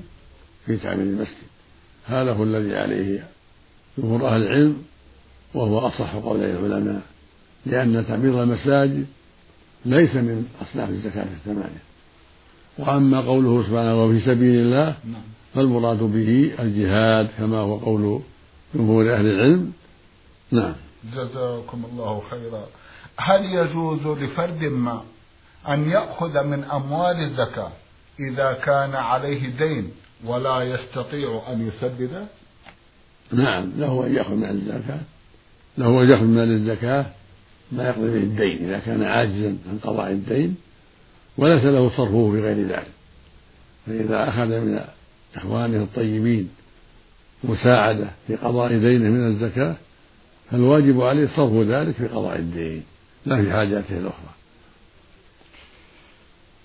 في 0.66 0.78
تعمير 0.78 1.04
المسجد. 1.04 1.52
هذا 2.06 2.34
هو 2.34 2.44
الذي 2.44 2.76
عليه 2.76 3.24
جمهور 3.98 4.28
أهل 4.28 4.42
العلم 4.42 4.84
وهو 5.54 5.80
أصح 5.80 6.16
قولي 6.16 6.52
العلماء 6.52 7.02
لأن 7.66 8.06
تعمير 8.08 8.44
المساجد 8.44 9.06
ليس 9.86 10.16
من 10.16 10.48
أصناف 10.62 10.90
الزكاة 10.90 11.24
الثمانية. 11.24 11.82
وأما 12.78 13.22
قوله 13.22 13.64
سبحانه 13.64 14.04
وفي 14.04 14.20
سبيل 14.20 14.60
الله 14.60 14.86
نعم. 14.86 15.22
فالمراد 15.56 15.98
به 15.98 16.52
الجهاد 16.60 17.28
كما 17.38 17.58
هو 17.58 17.78
قول 17.78 18.22
جمهور 18.76 19.16
أهل 19.16 19.26
العلم. 19.26 19.74
نعم. 20.52 20.74
جزاكم 21.14 21.86
الله 21.92 22.22
خيرا. 22.30 22.66
هل 23.24 23.46
يجوز 23.46 24.08
لفرد 24.08 24.64
ما 24.64 25.04
أن 25.68 25.90
يأخذ 25.90 26.44
من 26.44 26.64
أموال 26.64 27.16
الزكاة 27.16 27.72
إذا 28.20 28.54
كان 28.54 28.96
عليه 28.96 29.48
دين 29.48 29.92
ولا 30.26 30.62
يستطيع 30.62 31.42
أن 31.52 31.68
يسدده؟ 31.68 32.26
نعم 33.34 33.72
له 33.78 34.06
أن 34.06 34.16
يأخذ 34.16 34.34
من 34.34 34.50
الزكاة. 34.50 35.00
له 35.78 36.04
أن 36.04 36.10
يأخذ 36.10 36.24
من 36.24 36.40
الزكاة 36.40 37.06
ما 37.72 37.88
يقضي 37.88 38.08
به 38.08 38.18
الدين 38.18 38.68
إذا 38.68 38.80
كان 38.80 39.04
عاجزا 39.04 39.58
عن 39.70 39.80
قضاء 39.84 40.12
الدين 40.12 40.56
وليس 41.38 41.64
له 41.64 41.90
صرفه 41.90 42.32
في 42.32 42.42
غير 42.42 42.68
ذلك. 42.68 42.92
فإذا 43.88 44.30
أخذ 44.30 44.48
من 44.48 44.82
إخوانه 45.36 45.84
الطيبين 45.84 46.50
مساعدة 47.44 48.08
في 48.28 48.36
قضاء 48.36 48.70
دينه 48.70 49.10
من 49.10 49.28
الزكاة 49.28 49.76
فالواجب 50.52 51.02
عليه 51.02 51.28
صرف 51.36 51.54
ذلك 51.54 51.96
في 51.96 52.08
قضاء 52.08 52.36
الدين. 52.36 52.84
لا 53.26 53.42
في 53.42 53.52
حاجاته 53.52 53.98
الأخرى. 53.98 54.32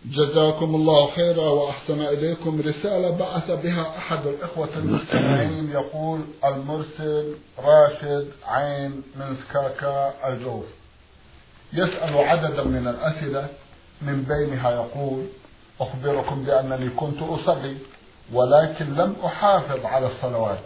جزاكم 0.05 0.75
الله 0.75 1.11
خيرا 1.11 1.49
وأحسن 1.49 2.01
إليكم 2.01 2.61
رسالة 2.61 3.11
بعث 3.11 3.51
بها 3.51 3.99
أحد 3.99 4.27
الإخوة 4.27 4.69
المستمعين 4.77 5.71
يقول 5.71 6.21
المرسل 6.45 7.35
راشد 7.59 8.29
عين 8.47 9.03
من 9.17 9.37
سكاكا 9.37 10.15
الجوف. 10.29 10.65
يسأل 11.73 12.19
عددا 12.19 12.65
من 12.65 12.89
الأسئلة 12.89 13.49
من 14.03 14.23
بينها 14.23 14.71
يقول 14.71 15.25
أخبركم 15.81 16.45
بأنني 16.45 16.89
كنت 16.89 17.23
أصلي 17.23 17.77
ولكن 18.33 18.95
لم 18.95 19.17
أحافظ 19.25 19.87
على 19.87 20.07
الصلوات. 20.07 20.61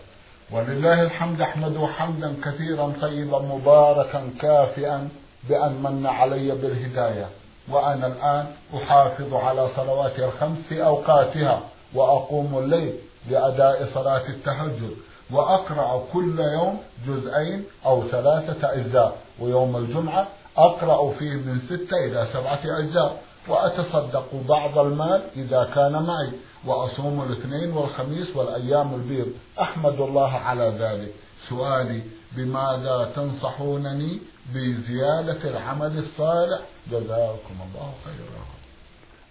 ولله 0.51 1.03
الحمد 1.03 1.41
أحمده 1.41 1.87
حمدا 1.87 2.37
كثيرا 2.45 2.93
طيبا 3.01 3.39
مباركا 3.39 4.31
كافئا. 4.41 5.09
بأن 5.49 5.83
من 5.83 6.07
علي 6.07 6.51
بالهداية 6.51 7.29
وأنا 7.69 8.07
الآن 8.07 8.47
أحافظ 8.77 9.35
على 9.35 9.69
صلواتي 9.77 10.25
الخمس 10.25 10.59
في 10.69 10.85
أوقاتها 10.85 11.61
وأقوم 11.95 12.59
الليل 12.59 12.95
لأداء 13.31 13.89
صلاة 13.95 14.29
التهجد 14.29 14.97
وأقرأ 15.31 16.03
كل 16.13 16.39
يوم 16.39 16.79
جزئين 17.07 17.65
أو 17.87 18.09
ثلاثة 18.09 18.73
أجزاء 18.73 19.17
ويوم 19.41 19.77
الجمعة 19.77 20.29
أقرأ 20.57 21.13
فيه 21.19 21.33
من 21.33 21.61
ستة 21.61 21.97
إلى 21.97 22.27
سبعة 22.33 22.61
أجزاء 22.79 23.23
وأتصدق 23.49 24.27
بعض 24.49 24.79
المال 24.79 25.23
إذا 25.37 25.71
كان 25.75 25.93
معي 25.93 26.31
وأصوم 26.67 27.23
الاثنين 27.23 27.73
والخميس 27.77 28.37
والأيام 28.37 28.95
البيض. 28.95 29.27
أحمد 29.61 30.01
الله 30.01 30.33
على 30.33 30.73
ذلك. 30.79 31.15
سؤالي 31.49 32.03
بماذا 32.37 33.13
تنصحونني 33.17 34.19
بزيادة 34.55 35.51
العمل 35.51 35.99
الصالح؟ 35.99 36.61
جزاكم 36.91 37.55
الله 37.67 37.93
خيرا. 38.05 38.45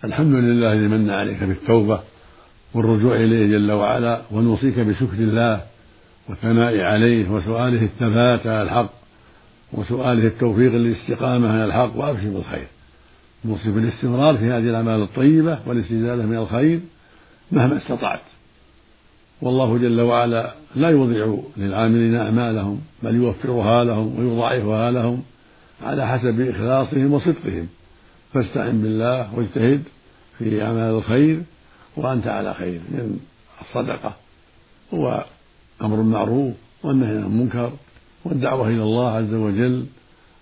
الحمد 0.04 0.34
لله 0.34 0.74
الذي 0.74 0.88
من 0.88 1.10
عليك 1.10 1.44
بالتوبة 1.44 2.00
والرجوع 2.74 3.16
إليه 3.16 3.46
جل 3.46 3.72
وعلا 3.72 4.22
ونوصيك 4.32 4.80
بشكر 4.80 5.14
الله 5.14 5.62
والثناء 6.30 6.82
عليه 6.82 7.30
وسؤاله 7.30 7.84
الثبات 7.84 8.48
على 8.48 8.62
الحق 8.62 8.90
وسؤاله 9.74 10.28
التوفيق 10.28 10.72
للاستقامة 10.72 11.54
على 11.54 11.66
الحق 11.66 11.96
وأبشر 11.96 12.30
بالخير. 12.30 12.68
نوصي 13.46 13.72
بالاستمرار 13.72 14.38
في 14.38 14.46
هذه 14.46 14.70
الأعمال 14.70 15.02
الطيبة 15.02 15.60
والاستزادة 15.66 16.24
من 16.24 16.38
الخير 16.38 16.80
مهما 17.52 17.78
استطعت. 17.78 18.22
والله 19.42 19.78
جل 19.78 20.02
وعلا 20.02 20.54
لا 20.76 20.90
يضيع 20.90 21.38
للعاملين 21.58 22.16
أعمالهم 22.16 22.82
بل 23.04 23.16
يوفرها 23.16 23.84
لهم 23.84 24.20
ويضاعفها 24.20 24.92
لهم 24.92 25.24
على 25.84 26.08
حسب 26.08 26.42
إخلاصهم 26.42 27.14
وصدقهم. 27.14 27.68
فاستعن 28.34 28.82
بالله 28.82 29.36
واجتهد 29.36 29.84
في 30.38 30.64
أعمال 30.64 30.96
الخير 30.96 31.42
وأنت 31.98 32.28
على 32.28 32.54
خير 32.54 32.80
من 32.90 33.20
الصدقة. 33.62 34.14
هو 34.94 35.26
أمر 35.82 35.96
المعروف 35.96 36.54
والنهي 36.84 37.18
عن 37.18 37.24
المنكر 37.24 37.72
والدعوة 38.26 38.68
إلى 38.68 38.84
الله 38.84 39.12
عز 39.12 39.34
وجل 39.34 39.86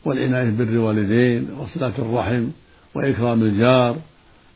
والعناية 0.05 0.49
بر 0.49 0.63
الوالدين 0.63 1.47
وصلاة 1.59 1.93
الرحم 1.99 2.47
وإكرام 2.95 3.43
الجار 3.43 3.97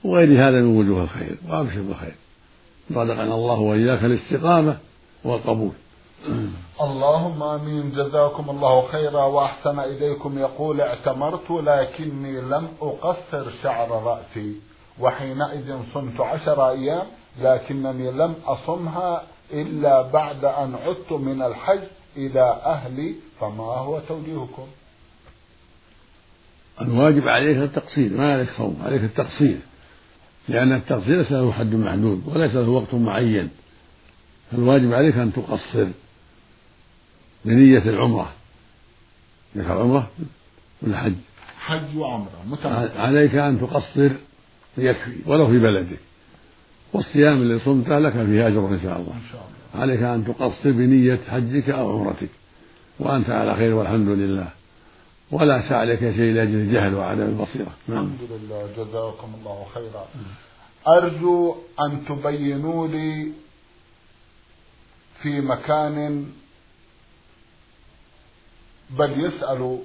وغير 0.03 0.47
هذا 0.47 0.61
من 0.61 0.77
وجوه 0.77 1.03
الخير 1.03 1.35
وأبشر 1.49 1.81
بالخير. 1.81 2.15
رزقنا 2.91 3.35
الله 3.35 3.59
وإياك 3.59 4.03
الاستقامة 4.03 4.77
والقبول. 5.23 5.71
اللهم 6.81 7.43
آمين. 7.43 7.91
جزاكم 7.91 8.49
الله 8.49 8.87
خيرا 8.87 9.23
وأحسن 9.23 9.79
إليكم. 9.79 10.37
يقول 10.37 10.81
اعتمرت 10.81 11.51
لكني 11.51 12.41
لم 12.41 12.67
أقصر 12.81 13.45
شعر 13.63 13.89
رأسي 13.89 14.55
وحينئذ 14.99 15.77
صمت 15.93 16.21
عشر 16.21 16.69
أيام 16.69 17.05
لكنني 17.41 18.11
لم 18.11 18.33
أصمها 18.45 19.23
إلا 19.53 20.01
بعد 20.01 20.45
أن 20.45 20.75
عدت 20.75 21.11
من 21.11 21.41
الحج 21.41 21.83
إلى 22.17 22.61
أهلي. 22.65 23.15
فما 23.39 23.63
هو 23.63 23.99
توجيهكم؟ 23.99 24.67
الواجب 26.81 27.27
عليك 27.27 27.57
التقصير 27.57 28.13
ما 28.13 28.33
عليك 28.33 28.49
صوم 28.57 28.81
عليك 28.85 29.03
التقصير. 29.03 29.57
لأن 30.49 30.71
التقصير 30.71 31.17
ليس 31.17 31.31
له 31.31 31.51
حد 31.51 31.75
محدود 31.75 32.23
وليس 32.25 32.55
له 32.55 32.69
وقت 32.69 32.93
معين 32.93 33.49
فالواجب 34.51 34.93
عليك 34.93 35.15
أن 35.17 35.33
تقصر 35.33 35.87
بنية 37.45 37.83
العمرة. 37.89 38.31
لك 39.55 39.65
عمرة 39.65 40.09
ولا 40.81 40.97
حج؟ 40.97 41.13
حج 41.59 41.97
وعمرة 41.97 42.31
عليك 42.95 43.35
أن 43.35 43.59
تقصر 43.59 44.09
يكفي 44.77 45.15
ولو 45.25 45.47
في 45.47 45.59
بلدك 45.59 45.99
والصيام 46.93 47.37
اللي 47.37 47.59
صمته 47.59 47.99
لك 47.99 48.13
فيه 48.13 48.47
أجر 48.47 48.67
إن 48.67 48.79
شاء 48.83 48.97
الله. 48.99 49.13
إن 49.13 49.31
شاء 49.31 49.41
الله. 49.41 49.81
عليك 49.81 50.01
أن 50.01 50.25
تقصر 50.25 50.71
بنية 50.71 51.19
حجك 51.29 51.69
أو 51.69 51.99
عمرتك. 51.99 52.29
وأنت 52.99 53.29
على 53.29 53.55
خير 53.55 53.73
والحمد 53.73 54.07
لله. 54.07 54.60
ولا 55.31 55.69
سعى 55.69 55.85
لك 55.85 55.99
شيء 55.99 56.33
لاجل 56.33 56.55
الجهل 56.55 56.95
وعدم 56.95 57.21
البصيرة. 57.21 57.73
نعم. 57.87 57.97
الحمد 57.97 58.31
لله 58.31 58.69
جزاكم 58.77 59.33
الله 59.39 59.65
خيرا. 59.73 60.05
أرجو 60.87 61.55
أن 61.79 62.05
تبينوا 62.05 62.87
لي 62.87 63.31
في 65.21 65.41
مكان 65.41 66.25
بل 68.89 69.25
يسأل 69.25 69.79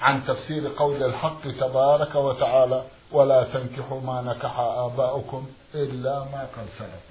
عن 0.00 0.24
تفسير 0.26 0.68
قول 0.76 1.02
الحق 1.02 1.42
تبارك 1.60 2.14
وتعالى 2.14 2.84
ولا 3.12 3.44
تنكحوا 3.44 4.00
ما 4.00 4.22
نكح 4.22 4.58
آباؤكم 4.58 5.46
إلا 5.74 6.18
ما 6.18 6.46
قد 6.56 6.66
سلف 6.78 7.04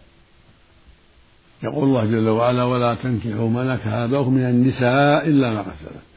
يقول 1.63 1.83
الله 1.83 2.05
جل 2.05 2.29
وعلا 2.29 2.63
ولا 2.63 2.95
تنكحوا 2.95 3.49
ما 3.49 3.63
نكح 3.63 3.87
آباؤكم 3.87 4.33
من 4.33 4.45
النساء 4.45 5.27
إلا 5.27 5.49
ما 5.49 5.61
قد 5.61 5.73
سلف 5.79 6.12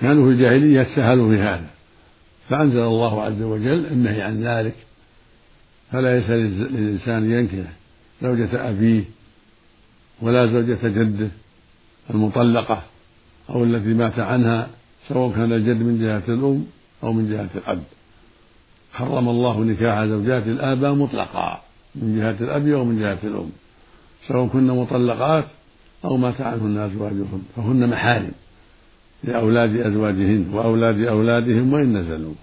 كانوا 0.00 0.26
في 0.26 0.32
الجاهلية 0.32 0.86
سهلوا 0.96 1.30
في 1.36 1.42
هذا. 1.42 1.70
فأنزل 2.48 2.80
الله 2.80 3.22
عز 3.22 3.42
وجل 3.42 3.86
النهي 3.86 4.22
عن 4.22 4.44
ذلك. 4.44 4.74
فلا 5.92 6.16
يسأل 6.16 6.38
للإنسان 6.72 7.30
ينكح 7.30 7.70
زوجة 8.22 8.68
أبيه 8.68 9.04
ولا 10.22 10.46
زوجة 10.46 10.88
جده 10.88 11.28
المطلقة 12.10 12.82
أو 13.50 13.64
التي 13.64 13.94
مات 13.94 14.18
عنها 14.18 14.68
سواء 15.08 15.32
كان 15.32 15.52
الجد 15.52 15.82
من 15.82 16.00
جهة 16.00 16.34
الأم 16.34 16.66
أو 17.02 17.12
من 17.12 17.30
جهة 17.30 17.48
الأب. 17.54 17.82
حرم 18.92 19.28
الله 19.28 19.60
نكاح 19.60 20.04
زوجات 20.04 20.46
الآباء 20.46 20.94
مطلقا 20.94 21.60
من 21.94 22.18
جهة 22.18 22.44
الأب 22.44 22.68
أو 22.68 22.84
من 22.84 23.00
جهة 23.00 23.18
الأم 23.24 23.50
سواء 24.28 24.46
كن 24.46 24.66
مطلقات 24.66 25.44
أو 26.04 26.16
مات 26.16 26.40
عنهن 26.40 26.78
أزواجهن 26.78 27.42
فهن 27.56 27.88
محارم. 27.88 28.32
لأولاد 29.24 29.76
أزواجهن 29.76 30.50
وأولاد 30.54 31.00
أولادهم 31.00 31.72
وإن 31.72 31.96
نزلوا. 31.96 32.34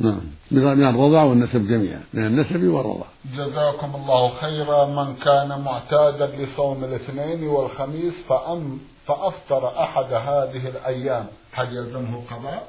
نعم. 0.00 0.20
من 0.50 0.84
الرضع 0.84 1.22
والنسب 1.22 1.66
جميعا 1.66 2.00
من 2.14 2.26
النسب 2.26 2.64
والرضع 2.64 3.06
جزاكم 3.36 3.94
الله 3.94 4.34
خيرا. 4.34 4.86
من 4.86 5.14
كان 5.16 5.60
معتادا 5.60 6.26
لصوم 6.26 6.84
الاثنين 6.84 7.48
والخميس 7.48 8.14
فأم 8.28 8.78
فأفطر 9.06 9.82
أحد 9.82 10.12
هذه 10.12 10.68
الأيام. 10.68 11.26
هل 11.52 11.76
يلزمه 11.76 12.22
قضاء؟ 12.30 12.68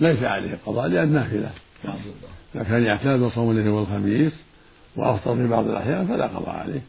ليس 0.00 0.22
عليه 0.22 0.58
قضاء 0.66 0.86
لأن 0.86 1.12
نافلة. 1.12 1.50
إذا 2.54 2.64
كان 2.64 2.82
يعتاد 2.82 3.28
صوم 3.34 3.50
الاثنين 3.50 3.72
والخميس 3.72 4.32
وأفطر 4.96 5.34
في 5.34 5.46
بعض 5.48 5.68
الأحيان 5.68 6.06
فلا 6.06 6.26
قضاء 6.26 6.54
عليه. 6.54 6.82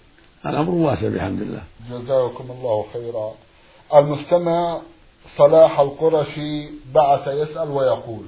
الأمر 0.45 0.69
واسع 0.69 1.09
بحمد 1.09 1.41
الله. 1.41 1.63
جزاكم 1.89 2.51
الله 2.51 2.85
خيرا. 2.93 3.31
المستمع 3.95 4.81
صلاح 5.37 5.79
القرشي 5.79 6.69
بعث 6.93 7.27
يسأل 7.27 7.69
ويقول 7.69 8.25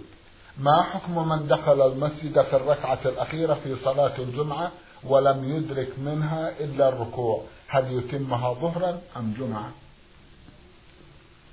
ما 0.60 0.82
حكم 0.82 1.30
من 1.30 1.48
دخل 1.48 1.92
المسجد 1.92 2.42
في 2.42 2.56
الركعة 2.56 3.00
الأخيرة 3.06 3.54
في 3.54 3.76
صلاة 3.84 4.18
الجمعة 4.20 4.72
ولم 5.04 5.56
يدرك 5.56 5.90
منها 6.00 6.52
إلا 6.60 6.90
الركوع؟ 6.90 7.44
هل 7.68 7.94
يتمها 7.94 8.54
ظهرا 8.54 9.00
أم 9.18 9.34
جمعة؟ 9.40 9.72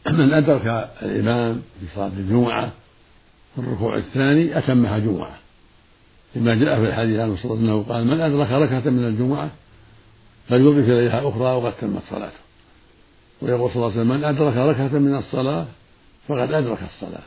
من 0.06 0.34
أدرك 0.34 0.90
الإمام 1.02 1.62
في 1.80 1.86
صلاة 1.94 2.06
الجمعة 2.06 2.70
في 3.54 3.60
الركوع 3.60 3.96
الثاني 3.96 4.58
أتمها 4.58 4.98
جمعة. 4.98 5.36
لما 6.34 6.54
جاء 6.54 6.80
في 6.80 6.86
الحديث 6.86 7.20
عن 7.20 7.28
الرسول 7.28 7.58
أنه 7.58 7.84
قال 7.88 8.06
من 8.06 8.20
أدرك 8.20 8.50
ركعة 8.50 8.90
من 8.90 9.06
الجمعة 9.06 9.50
فليضيف 10.48 10.88
إليها 10.88 11.28
أخرى 11.28 11.54
وقد 11.54 11.72
تمت 11.80 12.02
صلاته. 12.10 12.45
ويقول 13.42 13.70
صلى 13.70 13.76
الله 13.76 13.90
عليه 13.90 14.00
وسلم 14.00 14.08
من 14.08 14.24
أدرك 14.24 14.56
ركعة 14.56 14.98
من 14.98 15.16
الصلاة 15.16 15.66
فقد 16.28 16.52
أدرك 16.52 16.78
الصلاة 16.82 17.22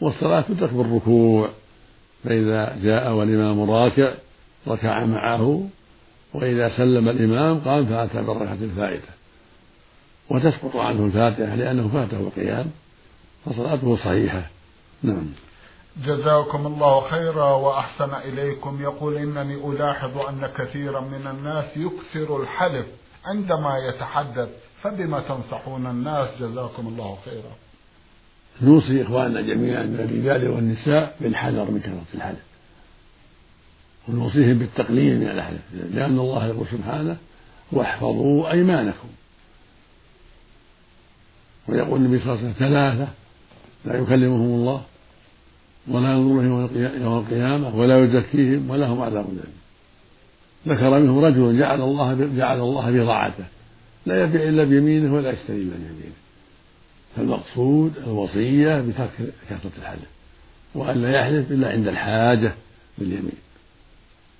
والصلاة 0.00 0.40
تدرك 0.40 0.72
بالركوع 0.72 1.48
فإذا 2.24 2.78
جاء 2.82 3.12
والإمام 3.12 3.70
راكع 3.70 4.14
ركع 4.68 5.04
معه 5.04 5.68
وإذا 6.34 6.76
سلم 6.76 7.08
الإمام 7.08 7.58
قام 7.58 7.86
فأتى 7.86 8.22
بالركعة 8.22 8.54
الفائتة 8.54 9.08
وتسقط 10.30 10.76
عنه 10.76 11.06
الفاتحة 11.06 11.54
لأنه 11.54 11.88
فاته 11.88 12.20
القيام 12.20 12.70
فصلاته 13.46 13.96
صحيحة. 13.96 14.46
نعم. 15.02 15.26
جزاكم 16.04 16.66
الله 16.66 17.08
خيرا 17.08 17.50
وأحسن 17.50 18.14
إليكم. 18.14 18.82
يقول 18.82 19.16
إنني 19.16 19.54
ألاحظ 19.54 20.18
أن 20.18 20.46
كثيرا 20.58 21.00
من 21.00 21.26
الناس 21.26 21.64
يكثر 21.76 22.42
الحلف 22.42 22.86
عندما 23.24 23.78
يتحدث. 23.78 24.48
فبما 24.82 25.20
تنصحون 25.20 25.86
الناس 25.86 26.28
جزاكم 26.40 26.88
الله 26.88 27.18
خيرا. 27.24 27.52
نوصي 28.62 29.02
إخواننا 29.02 29.40
جميعا 29.40 29.82
من 29.82 29.94
الرجال 29.94 30.48
والنساء 30.48 31.16
بالحذر 31.20 31.70
من 31.70 31.80
كثرة 31.80 32.04
الحلف 32.14 32.38
ونوصيهم 34.08 34.58
بالتقليل 34.58 35.20
من 35.20 35.28
الحلف 35.28 35.60
لأن 35.92 36.18
الله 36.18 36.46
يقول 36.46 36.66
سبحانه 36.66 37.16
واحفظوا 37.72 38.50
أيمانكم. 38.50 39.08
ويقول 41.68 42.00
النبي 42.00 42.18
صلى 42.18 42.32
الله 42.32 42.44
عليه 42.44 42.50
وسلم 42.50 42.68
ثلاثة 42.68 43.08
لا 43.84 43.94
يكلمهم 43.98 44.54
الله 44.54 44.82
ولا 45.88 46.12
ينظر 46.12 46.44
يوم 47.02 47.18
القيامة 47.18 47.76
ولا 47.76 48.04
يزكيهم 48.04 48.70
ولهم 48.70 49.02
عذاب 49.02 49.24
أليم 49.28 49.60
ذكر 50.68 50.98
منهم 50.98 51.18
رجل 51.18 51.58
جعل 51.58 51.80
الله 51.80 52.28
جعل 52.36 52.60
الله 52.60 52.90
بضاعته. 52.90 53.44
لا 54.06 54.24
يبيع 54.24 54.48
إلا 54.48 54.64
بيمينه 54.64 55.14
ولا 55.14 55.30
يشتري 55.30 55.56
إلا 55.56 55.74
بيمينه. 55.76 56.14
فالمقصود 57.16 57.92
الوصية 58.06 58.80
بترك 58.80 59.10
كثرة 59.50 59.72
الحلف 59.78 60.08
وأن 60.74 61.02
لا 61.02 61.10
يحلف 61.10 61.52
إلا 61.52 61.68
عند 61.68 61.88
الحاجة 61.88 62.52
باليمين. 62.98 63.38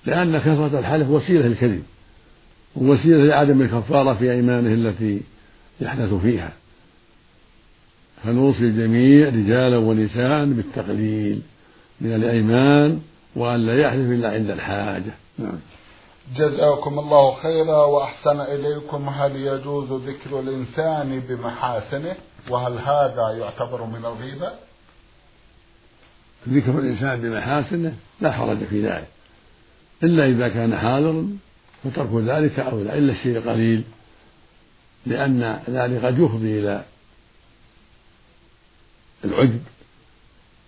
لأن 0.07 0.39
كثرة 0.39 0.79
الحلف 0.79 1.09
وسيلة 1.09 1.49
للكذب 1.49 1.83
ووسيلة 2.77 3.25
لعدم 3.25 3.63
الكفارة 3.63 4.15
في 4.15 4.33
أيمانه 4.33 4.75
التي 4.75 5.21
يحدث 5.81 6.15
فيها. 6.15 6.53
فنوصي 8.25 8.65
الجميع 8.65 9.29
رجالا 9.29 9.77
ونساء 9.77 10.45
بالتقليل 10.45 11.41
من 12.01 12.15
الأيمان 12.15 13.01
وأن 13.37 13.67
لا 13.67 13.81
يحلف 13.81 14.11
إلا 14.11 14.31
عند 14.31 14.51
الحاجة. 14.51 15.13
نعم. 15.39 15.59
جزاكم 16.37 16.99
الله 16.99 17.35
خيرا 17.35 17.85
وأحسن 17.85 18.41
إليكم. 18.41 19.09
هل 19.09 19.37
يجوز 19.37 19.93
ذكر 19.93 20.41
الإنسان 20.41 21.21
بمحاسنه؟ 21.21 22.17
وهل 22.51 22.79
هذا 22.79 23.39
يعتبر 23.39 23.85
من 23.85 24.05
الغيبة؟ 24.05 24.53
ذكر 26.49 26.79
الإنسان 26.79 27.21
بمحاسنه 27.21 27.97
لا 28.21 28.33
حرج 28.33 28.65
في 28.65 28.83
ذلك 28.83 29.09
إلا 30.03 30.27
إذا 30.27 30.49
كان 30.49 30.79
حاضرا 30.79 31.39
فترك 31.85 32.15
ذلك 32.15 32.59
أولى 32.59 32.99
إلا 32.99 33.13
الشيء 33.13 33.37
القليل 33.37 33.85
لأن 35.07 35.63
ذلك 35.69 36.05
قد 36.05 36.19
يفضي 36.19 36.59
إلى 36.59 36.85
العجب 39.25 39.63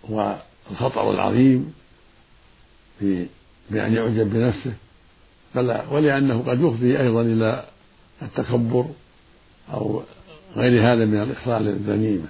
والخطر 0.09 1.11
العظيم 1.11 1.73
في 2.99 3.25
بأن 3.69 3.93
يعجب 3.93 4.33
بنفسه. 4.33 4.73
بل 5.55 5.81
ولأنه 5.91 6.43
قد 6.47 6.61
يفضي 6.61 6.99
أيضا 6.99 7.21
إلى 7.21 7.63
التكبر 8.21 8.85
أو 9.73 10.01
غير 10.55 10.81
هذا 10.81 11.05
من 11.05 11.21
الإخصال 11.21 11.63
للذميمة 11.63 12.27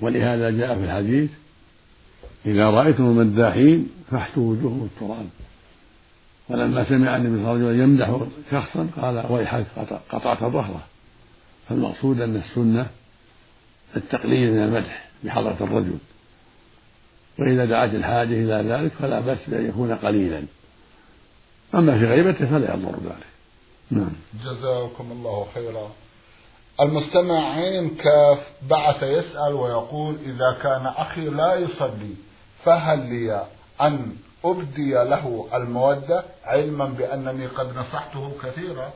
ولهذا 0.00 0.50
جاء 0.50 0.78
في 0.78 0.84
الحديث 0.84 1.30
إذا 2.46 2.70
رأيتم 2.70 3.04
المداحين 3.04 3.88
فاحتوا 4.10 4.50
وجوههم 4.50 4.88
التراب. 4.94 5.26
ولما 6.48 6.84
سمع 6.84 7.16
النبي 7.16 7.42
صلى 7.42 7.52
الله 7.52 7.54
عليه 7.54 7.64
وسلم 7.64 7.82
يمدح 7.82 8.20
شخصا 8.50 8.88
قال 8.96 9.32
ويحك 9.32 9.66
قطعت 10.10 10.38
ظهره. 10.44 10.84
فالمقصود 11.68 12.20
أن 12.20 12.36
السنة 12.36 12.86
التقليل 13.96 14.52
من 14.52 14.62
المدح 14.62 15.08
بحضرة 15.24 15.56
الرجل. 15.60 15.98
وإذا 17.38 17.64
دعت 17.64 17.94
الحاجة 17.94 18.32
إلى 18.32 18.72
ذلك 18.72 18.92
فلا 18.92 19.20
بأس 19.20 19.38
بأن 19.48 19.68
يكون 19.68 19.94
قليلا. 19.94 20.42
أما 21.74 21.98
في 21.98 22.06
غيبته 22.06 22.46
فلا 22.46 22.74
يضر 22.74 22.96
ذلك 23.04 23.26
نعم. 23.90 24.12
جزاكم 24.44 25.12
الله 25.12 25.46
خيرا. 25.54 25.90
المستمع 26.80 27.54
عين 27.54 27.88
كاف 27.88 28.38
بعث 28.70 29.02
يسأل 29.02 29.52
ويقول 29.52 30.16
إذا 30.24 30.56
كان 30.62 30.86
أخي 30.86 31.28
لا 31.28 31.54
يصلي 31.54 32.14
فهل 32.64 32.98
لي 32.98 33.46
أن 33.80 34.16
أبدي 34.44 34.92
له 34.92 35.48
المودة 35.54 36.24
علما 36.44 36.84
بأنني 36.84 37.46
قد 37.46 37.78
نصحته 37.78 38.32
كثيرا؟ 38.42 38.92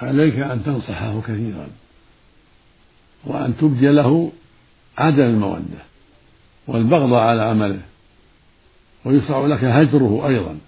عليك 0.00 0.38
أن 0.38 0.64
تنصحه 0.64 1.20
كثيرا 1.20 1.68
وأن 3.24 3.56
تبدي 3.56 3.88
له 3.88 4.32
عدم 4.98 5.22
المودة 5.22 5.78
والبغض 6.66 7.12
على 7.12 7.42
عمله. 7.42 7.80
ويشرع 9.04 9.46
لك 9.46 9.64
هجره 9.64 10.28
أيضا 10.28 10.58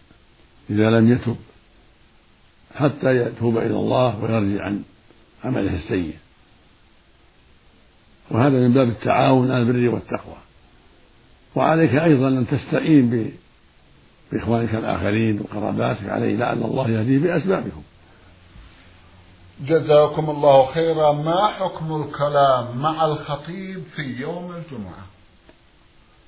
إذا 0.70 0.90
لم 0.90 1.12
يتب 1.12 1.36
حتى 2.74 3.16
يتوب 3.16 3.58
إلى 3.58 3.76
الله 3.76 4.24
ويرجع 4.24 4.64
عن 4.64 4.82
عمله 5.44 5.76
السيء. 5.76 6.16
وهذا 8.30 8.58
من 8.58 8.72
باب 8.72 8.88
التعاون 8.88 9.50
على 9.50 9.62
البر 9.62 9.94
والتقوى. 9.94 10.36
وعليك 11.54 11.94
أيضا 11.94 12.28
أن 12.28 12.46
تستعين 12.46 13.32
بإخوانك 14.32 14.74
الآخرين 14.74 15.40
وقراباتك 15.40 16.08
عليه 16.08 16.36
لعل 16.36 16.62
الله 16.62 16.90
يهديه 16.90 17.18
بأسبابكم 17.18 17.82
جزاكم 19.60 20.30
الله 20.30 20.66
خيرا. 20.66 21.12
ما 21.12 21.46
حكم 21.46 22.02
الكلام 22.02 22.78
مع 22.78 23.04
الخطيب 23.04 23.82
في 23.96 24.02
يوم 24.02 24.44
الجمعة؟ 24.44 25.06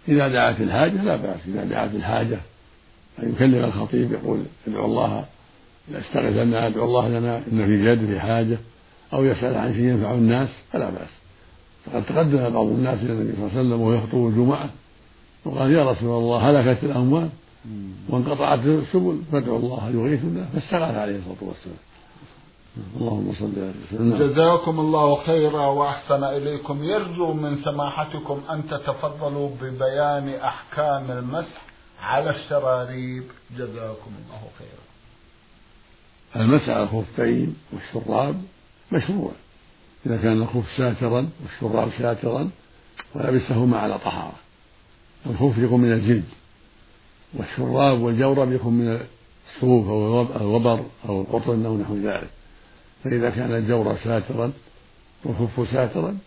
إذا 0.08 0.28
دعت 0.28 0.60
الحاجة 0.60 1.02
لا 1.02 1.16
بأس. 1.16 1.40
إذا 1.48 1.64
دعت 1.64 1.94
الحاجة 1.94 2.38
أن 3.22 3.32
يكلم 3.32 3.64
الخطيب 3.64 4.12
يقول 4.12 4.42
ادعو 4.68 4.84
الله 4.84 5.24
يستغيث 5.90 6.36
لنا 6.36 6.66
ادعو 6.66 6.84
الله 6.84 7.08
لنا 7.08 7.38
إن 7.52 7.66
في 7.66 7.84
جد 7.84 8.06
في 8.06 8.20
حاجة 8.20 8.58
أو 9.12 9.24
يسأل 9.24 9.54
عن 9.54 9.74
شيء 9.74 9.84
ينفع 9.84 10.12
الناس 10.12 10.48
فلا 10.72 10.90
بأس. 10.90 11.08
فقد 11.86 12.04
تقدم 12.04 12.50
بعض 12.50 12.66
الناس 12.66 12.98
إلى 13.02 13.12
النبي 13.12 13.32
صلى 13.32 13.46
الله 13.46 13.58
عليه 13.58 13.60
وسلم 13.60 13.80
وهو 13.80 13.92
يخطب 13.92 14.26
الجمعة 14.26 14.68
وقال 15.44 15.72
يا 15.72 15.90
رسول 15.90 16.22
الله 16.22 16.50
هلكت 16.50 16.84
الأموال 16.84 17.28
وانقطعت 18.08 18.58
السبل 18.66 19.20
فادعو 19.32 19.56
الله 19.56 19.90
يغيثنا. 19.94 20.44
فاستغاث 20.54 20.94
عليه 20.94 21.16
الصلاة 21.16 21.36
والسلام. 21.40 21.76
اللهم 22.76 23.34
صل 23.38 23.52
على 23.56 23.72
سيدنا 23.90 24.18
جزاكم 24.18 24.80
الله 24.80 25.14
خيرا 25.14 25.66
وأحسن 25.66 26.24
إليكم. 26.24 26.84
يرجو 26.84 27.32
من 27.32 27.62
سماحتكم 27.64 28.40
أن 28.50 28.68
تتفضلوا 28.68 29.50
ببيان 29.60 30.28
أحكام 30.28 31.10
المسح 31.10 31.62
على 32.00 32.30
الشراريب. 32.30 33.24
جزاكم 33.58 34.12
الله 34.20 34.42
خيرا. 34.58 34.84
المسح 36.44 36.68
على 36.68 36.82
الخفين 36.82 37.56
والشراب 37.72 38.42
مشروع. 38.92 39.30
إذا 40.06 40.16
كان 40.16 40.42
الخف 40.42 40.64
ساترا 40.76 41.28
والشراب 41.42 41.90
ساترا 41.98 42.50
ولبسهما 43.14 43.78
على 43.78 43.98
طهارة. 43.98 44.38
الخف 45.26 45.58
يكون 45.58 45.80
من 45.80 45.92
الجلد 45.92 46.24
والشراب 47.34 48.00
والجورب 48.00 48.52
يكون 48.52 48.72
من 48.72 49.00
الصوف 49.56 49.88
أو 49.88 50.22
الوبر 50.36 50.84
أو 51.08 51.20
القطن 51.20 51.66
أو 51.66 51.76
نحو 51.76 51.96
ذلك. 51.96 52.30
فإذا 53.04 53.30
كان 53.30 53.54
الجور 53.54 53.96
ساترا 54.04 54.52
والخف 55.24 55.70
ساترا 55.70 56.18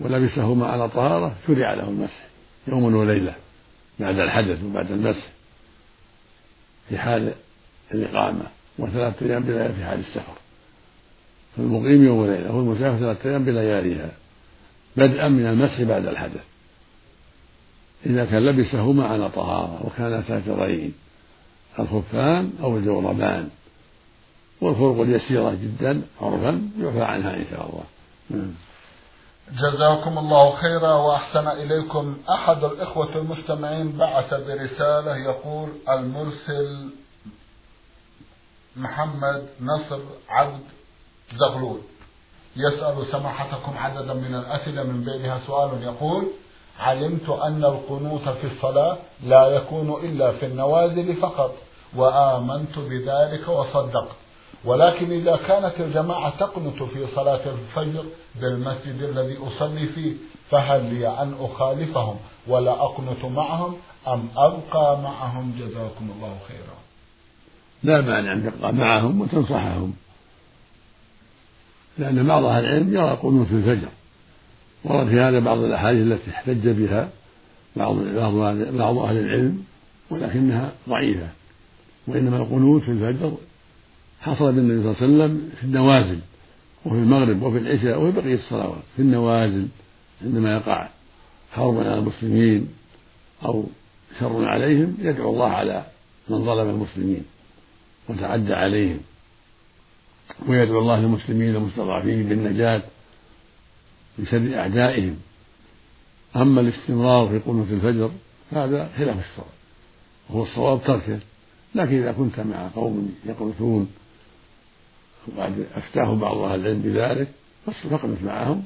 ولبسهما 0.00 0.66
على 0.66 0.88
طهارة 0.88 1.34
شرع 1.46 1.74
له 1.74 1.88
المسح 1.88 2.26
يوم 2.68 2.94
وليلة 2.94 3.34
بعد 4.00 4.18
الحدث 4.18 4.64
وبعد 4.64 4.90
المسح 4.90 5.26
في 6.88 6.98
حال 6.98 7.32
الإقامة 7.94 8.44
وثلاثة 8.78 9.26
أيام 9.26 9.42
بليالي 9.42 9.74
في 9.74 9.84
حال 9.84 9.98
السفر. 9.98 10.32
فالمقيم 11.56 12.04
يوم 12.04 12.18
وليلة 12.18 12.56
والمسافر 12.56 12.98
ثلاثة 12.98 13.30
أيام 13.30 13.44
بلياليها 13.44 14.10
بدءا 14.96 15.28
من 15.28 15.46
المسح 15.46 15.82
بعد 15.82 16.06
الحدث. 16.06 16.44
إذا 18.06 18.24
كان 18.24 18.46
لبسهما 18.46 19.06
على 19.06 19.28
طهارة 19.30 19.86
وكانا 19.86 20.22
ساترين 20.22 20.92
الخفان 21.78 22.52
أو 22.62 22.76
الجوربان. 22.76 23.48
والفروق 24.60 25.00
اليسيرة 25.00 25.50
جدا 25.50 26.02
عرفا 26.22 26.70
يعفى 26.78 27.02
عنها 27.02 27.36
إن 27.36 27.46
شاء 27.50 27.66
الله. 27.70 27.84
نعم. 28.30 28.54
جزاكم 29.52 30.18
الله 30.18 30.56
خيرا 30.56 30.94
وأحسن 30.94 31.48
إليكم. 31.48 32.16
أحد 32.30 32.64
الإخوة 32.64 33.16
المستمعين 33.16 33.96
بعث 33.98 34.34
برسالة 34.34 35.16
يقول 35.16 35.68
المرسل 35.88 36.90
محمد 38.76 39.46
نصر 39.60 40.00
عبد 40.28 40.60
زغلول. 41.36 41.80
يسأل 42.56 43.06
سماحتكم 43.12 43.78
عددا 43.78 44.14
من 44.14 44.34
الأسئلة 44.34 44.82
من 44.82 45.04
بينها 45.04 45.40
سؤال 45.46 45.82
يقول 45.82 46.28
علمت 46.78 47.28
أن 47.28 47.64
القنوت 47.64 48.28
في 48.28 48.46
الصلاة 48.46 48.96
لا 49.22 49.46
يكون 49.46 50.04
إلا 50.04 50.32
في 50.32 50.46
النوازل 50.46 51.16
فقط 51.16 51.54
وآمنت 51.96 52.78
بذلك 52.78 53.48
وصدقت. 53.48 54.16
ولكن 54.64 55.12
إذا 55.12 55.36
كانت 55.36 55.74
الجماعة 55.80 56.38
تقنت 56.38 56.82
في 56.82 57.06
صلاة 57.14 57.40
الفجر 57.52 58.04
بالمسجد 58.40 59.02
الذي 59.02 59.36
أصلي 59.36 59.86
فيه 59.86 60.12
فهل 60.50 60.94
لي 60.94 61.08
أن 61.08 61.34
أخالفهم 61.40 62.16
ولا 62.46 62.84
أقنت 62.84 63.24
معهم 63.24 63.76
أم 64.08 64.28
أبقى 64.36 65.02
معهم؟ 65.02 65.52
جزاكم 65.58 66.10
الله 66.16 66.38
خيرا. 66.48 66.78
لا 67.82 68.00
مانع 68.00 68.32
أن 68.32 68.52
تبقى 68.52 68.72
معهم 68.72 69.20
وتنصحهم. 69.20 69.92
لأن 71.98 72.26
بعض 72.26 72.44
أهل 72.44 72.64
العلم 72.64 72.94
يرى 72.94 73.18
قنوت 73.22 73.46
الفجر. 73.52 73.88
ورد 74.84 75.08
في 75.08 75.20
هذا 75.20 75.38
بعض 75.38 75.58
الأحاديث 75.58 76.02
التي 76.02 76.30
احتج 76.30 76.68
بها 76.68 77.08
بعض 77.76 77.96
بعض 78.72 78.98
أهل 78.98 79.16
العلم 79.16 79.64
ولكنها 80.10 80.72
ضعيفة. 80.88 81.28
وإنما 82.06 82.36
القنوت 82.36 82.82
في 82.82 82.90
الفجر 82.90 83.32
حصل 84.20 84.52
بالنبي 84.52 84.82
صلى 84.82 85.06
الله 85.06 85.24
عليه 85.24 85.34
وسلم 85.34 85.50
في 85.56 85.64
النوازل 85.64 86.18
وفي 86.84 86.96
المغرب 86.96 87.42
وفي 87.42 87.58
العشاء 87.58 88.02
وفي 88.02 88.20
بقية 88.20 88.34
الصلوات 88.34 88.82
في 88.96 89.02
النوازل 89.02 89.68
عندما 90.22 90.52
يقع 90.56 90.88
حرب 91.52 91.78
على 91.78 91.94
المسلمين 91.94 92.68
أو 93.44 93.64
شر 94.20 94.44
عليهم 94.44 94.96
يدعو 94.98 95.30
الله 95.30 95.48
على 95.48 95.86
من 96.28 96.44
ظلم 96.44 96.70
المسلمين 96.70 97.24
وتعدى 98.08 98.54
عليهم. 98.54 99.00
ويدعو 100.48 100.78
الله 100.78 101.00
للمسلمين 101.00 101.56
المستضعفين 101.56 102.28
بالنجاة 102.28 102.82
من 104.18 104.26
شر 104.26 104.58
أعدائهم. 104.58 105.16
أما 106.36 106.60
الاستمرار 106.60 107.28
في 107.28 107.38
قنوت 107.38 107.66
الفجر 107.70 108.10
فهذا 108.50 108.90
خلاف 108.96 109.16
الصواب 109.18 109.52
وهو 110.30 110.42
الصواب 110.42 110.84
تركه 110.84 111.18
لكن 111.74 112.02
إذا 112.02 112.12
كنت 112.12 112.40
مع 112.40 112.68
قوم 112.74 113.14
يقنطون 113.26 113.88
وقد 115.36 115.66
أفتاه 115.76 116.14
بعض 116.14 116.36
أهل 116.38 116.60
العلم 116.60 116.82
بذلك 116.82 117.28
فاقنت 117.90 118.22
معهم 118.22 118.64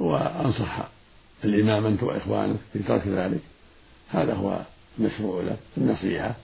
وأنصح 0.00 0.88
الإمام 1.44 1.86
أنت 1.86 2.02
وإخوانك 2.02 2.56
في 2.72 2.78
ترك 2.78 3.06
ذلك. 3.06 3.40
هذا 4.10 4.34
هو 4.34 4.58
المشروع 4.98 5.42
له 5.42 5.56
النصيحة 5.78 6.34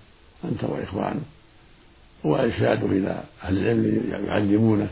أنت 0.45 0.65
وإخوانك. 0.65 1.23
وإرشاده 2.25 2.87
إلى 2.87 3.23
أهل 3.45 3.59
العلم 3.59 4.25
يعلمونه 4.27 4.89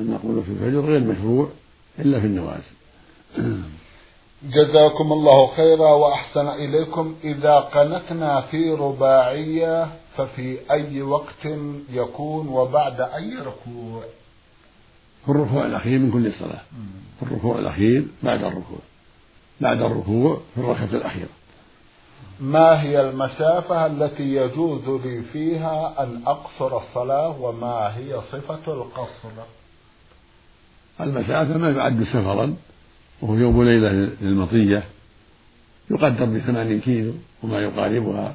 أن 0.00 0.10
نقول 0.10 0.42
في 0.42 0.50
الفجر 0.50 0.80
غير 0.80 1.00
مشروع 1.00 1.48
إلا 1.98 2.20
في 2.20 2.26
النوازل. 2.26 2.74
جزاكم 4.44 5.12
الله 5.12 5.46
خيرا 5.46 5.90
وأحسن 5.90 6.48
إليكم. 6.48 7.16
إذا 7.24 7.54
قنتنا 7.54 8.40
في 8.40 8.70
رباعية 8.70 9.88
ففي 10.16 10.58
أي 10.70 11.02
وقت 11.02 11.46
يكون 11.90 12.48
وبعد 12.48 13.00
أي 13.00 13.38
ركوع؟ 13.38 14.04
في 15.24 15.30
الركوع 15.30 15.66
الأخير 15.66 15.98
من 15.98 16.10
كل 16.10 16.32
صلاة. 16.38 16.62
في 17.20 17.22
الركوع 17.22 17.58
الأخير 17.58 18.06
بعد 18.22 18.44
الركوع. 18.44 18.78
بعد 19.60 19.82
الركوع 19.82 20.40
في 20.54 20.60
الركعة 20.60 20.84
الأخيرة. 20.84 21.28
ما 22.40 22.82
هي 22.82 23.00
المسافة 23.00 23.86
التي 23.86 24.34
يجوز 24.36 25.02
لي 25.04 25.22
فيها 25.22 26.02
أن 26.02 26.22
أقصر 26.26 26.76
الصلاة 26.76 27.40
وما 27.40 27.96
هي 27.96 28.20
صفة 28.32 28.72
القصر؟ 28.72 29.30
المسافة 31.00 31.58
ما 31.58 31.70
يعد 31.70 32.04
سفرا 32.04 32.56
وهو 33.22 33.34
يوم 33.34 33.62
ليلة 33.62 34.10
للمطية 34.22 34.84
يقدر 35.90 36.24
بثمانين 36.24 36.80
كيلو 36.80 37.12
وما 37.42 37.58
يقاربها. 37.58 38.34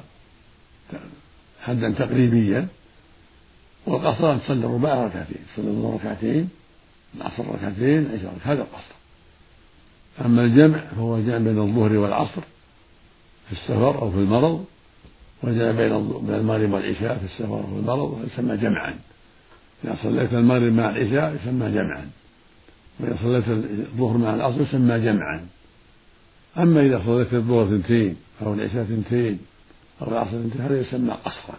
حدا 1.62 1.90
تقريبيا 1.90 2.68
والقصر 3.86 4.32
أن 4.32 4.40
تصلي 4.40 4.66
الرباع 4.66 5.04
ركعتين 5.04 5.36
تصلي 5.54 5.68
الظهر 5.68 5.94
ركعتين 5.94 6.48
العصر 7.16 7.44
ركعتين 7.54 8.10
عشاء 8.14 8.38
هذا 8.44 8.62
القصر. 8.62 8.94
أما 10.24 10.44
الجمع 10.44 10.80
فهو 10.96 11.16
الجمع 11.16 11.38
بين 11.38 11.58
الظهر 11.58 11.96
والعصر 11.96 12.42
في 13.46 13.52
السفر 13.52 14.02
أو 14.02 14.10
في 14.10 14.16
المرض 14.16 14.64
والجمع 15.42 15.70
بين 15.70 15.92
المغرب 16.34 16.72
والعشاء 16.72 17.18
في 17.18 17.24
السفر 17.24 17.54
أو 17.54 17.66
في 17.66 17.80
المرض 17.80 18.28
يسمى 18.32 18.56
جمعا. 18.56 18.94
إذا 19.84 19.96
صليت 20.02 20.34
المغرب 20.34 20.72
مع 20.72 20.90
العشاء 20.90 21.34
يسمى 21.34 21.70
جمعا 21.70 22.10
وإذا 23.00 23.16
صليت 23.22 23.48
الظهر 23.48 24.16
مع 24.16 24.34
العصر 24.34 24.62
يسمى 24.62 25.00
جمعا. 25.00 25.46
أما 26.58 26.86
إذا 26.86 27.02
صليت 27.06 27.34
الظهر 27.34 27.66
ثنتين 27.66 28.16
أو 28.42 28.54
العشاء 28.54 28.84
ثنتين 28.84 29.38
ثنتين 30.00 30.60
هذا 30.60 30.80
يسمى 30.80 31.16
قصرا. 31.24 31.56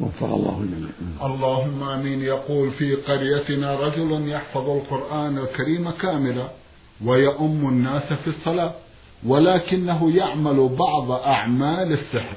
وفق 0.00 0.34
الله 0.34 0.60
الجميع. 0.60 1.26
اللهم 1.26 1.82
آمين. 1.82 2.20
يقول 2.20 2.70
في 2.70 2.94
قريتنا 2.94 3.80
رجل 3.80 4.28
يحفظ 4.28 4.70
القرآن 4.70 5.38
الكريم 5.38 5.90
كاملا 5.90 6.48
ويؤم 7.04 7.68
الناس 7.68 8.12
في 8.12 8.28
الصلاة 8.28 8.74
ولكنه 9.26 10.16
يعمل 10.16 10.68
بعض 10.78 11.10
أعمال 11.10 11.92
السحر 11.92 12.36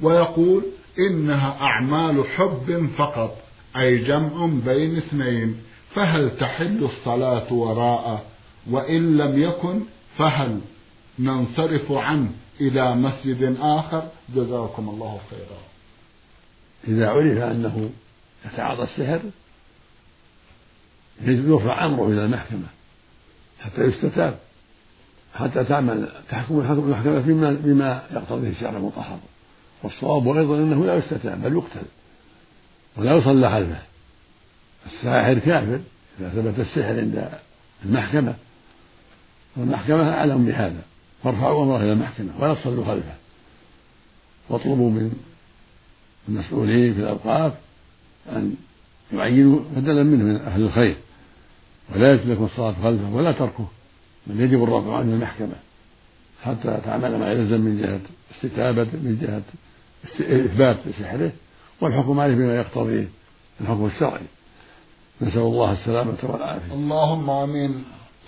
ويقول 0.00 0.64
إنها 0.98 1.56
أعمال 1.60 2.24
حب 2.36 2.90
فقط 2.98 3.36
أي 3.76 3.98
جمع 3.98 4.46
بين 4.46 4.96
اثنين 4.96 5.56
فهل 5.94 6.36
تحل 6.36 6.84
الصلاة 6.84 7.52
وراءه 7.52 8.22
وإن 8.70 9.16
لم 9.16 9.42
يكن 9.42 9.80
فهل 10.18 10.60
ننصرف 11.18 11.92
عنه؟ 11.92 12.30
إلى 12.60 12.94
مسجد 12.94 13.56
آخر 13.60 14.08
جزاكم 14.34 14.88
الله 14.88 15.20
خيرا. 15.30 15.60
إذا 16.88 17.08
عرف 17.08 17.38
أنه 17.38 17.90
يتعاطى 18.46 18.82
السحر 18.82 19.20
يرفع 21.22 21.86
أمره 21.86 22.06
إلى 22.06 22.24
المحكمة 22.24 22.66
حتى 23.60 23.82
يستتاب 23.82 24.38
حتى 25.34 25.64
تعمل 25.64 26.08
تحكم 26.30 26.60
المحكمة 26.60 27.18
بما 27.18 27.50
بما 27.52 28.02
يقتضيه 28.10 28.48
الشرع 28.48 28.70
المطهر. 28.70 29.18
والصواب 29.82 30.28
أيضا 30.28 30.56
أنه 30.56 30.86
لا 30.86 30.94
يستتاب 30.94 31.42
بل 31.42 31.52
يقتل 31.52 31.86
ولا 32.96 33.16
يصلى 33.16 33.50
خلفه. 33.50 33.82
الساحر 34.86 35.38
كافر 35.38 35.80
إذا 36.20 36.28
ثبت 36.28 36.58
السحر 36.58 37.00
عند 37.00 37.28
المحكمة 37.84 38.34
والمحكمة 39.56 40.14
أعلم 40.14 40.46
بهذا. 40.46 40.82
فارفعوا 41.24 41.64
أمره 41.64 41.76
إلى 41.76 41.92
المحكمة 41.92 42.28
ولا 42.38 42.54
تصلوا 42.54 42.84
خلفه. 42.84 43.14
واطلبوا 44.48 44.90
من 44.90 45.12
المسؤولين 46.28 46.94
في 46.94 47.00
الأوقاف 47.00 47.52
أن 48.32 48.54
يعينوا 49.12 49.60
بدلا 49.76 50.02
منه 50.02 50.24
من 50.24 50.36
أهل 50.36 50.62
الخير. 50.62 50.96
ولا 51.94 52.12
يجوز 52.12 52.26
لكم 52.26 52.44
الصلاة 52.44 52.74
خلفه 52.82 53.14
ولا 53.14 53.32
تركه. 53.32 53.66
بل 54.26 54.40
يجب 54.40 54.62
الرفع 54.62 54.96
عنه 54.96 55.14
المحكمة. 55.14 55.54
حتى 56.42 56.80
تعمل 56.84 57.18
ما 57.18 57.32
يلزم 57.32 57.60
من 57.60 57.82
جهة 57.82 58.00
استتابة 58.34 58.84
من 58.84 59.18
جهة 59.22 59.42
إثبات 60.44 60.76
سحره. 61.00 61.32
والحكم 61.80 62.20
عليه 62.20 62.34
بما 62.34 62.56
يقتضيه 62.56 63.08
الحكم 63.60 63.86
الشرعي. 63.86 64.26
نسأل 65.22 65.40
الله 65.40 65.72
السلامة 65.72 66.18
والعافية. 66.22 66.74
اللهم 66.74 67.30
آمين. 67.30 67.84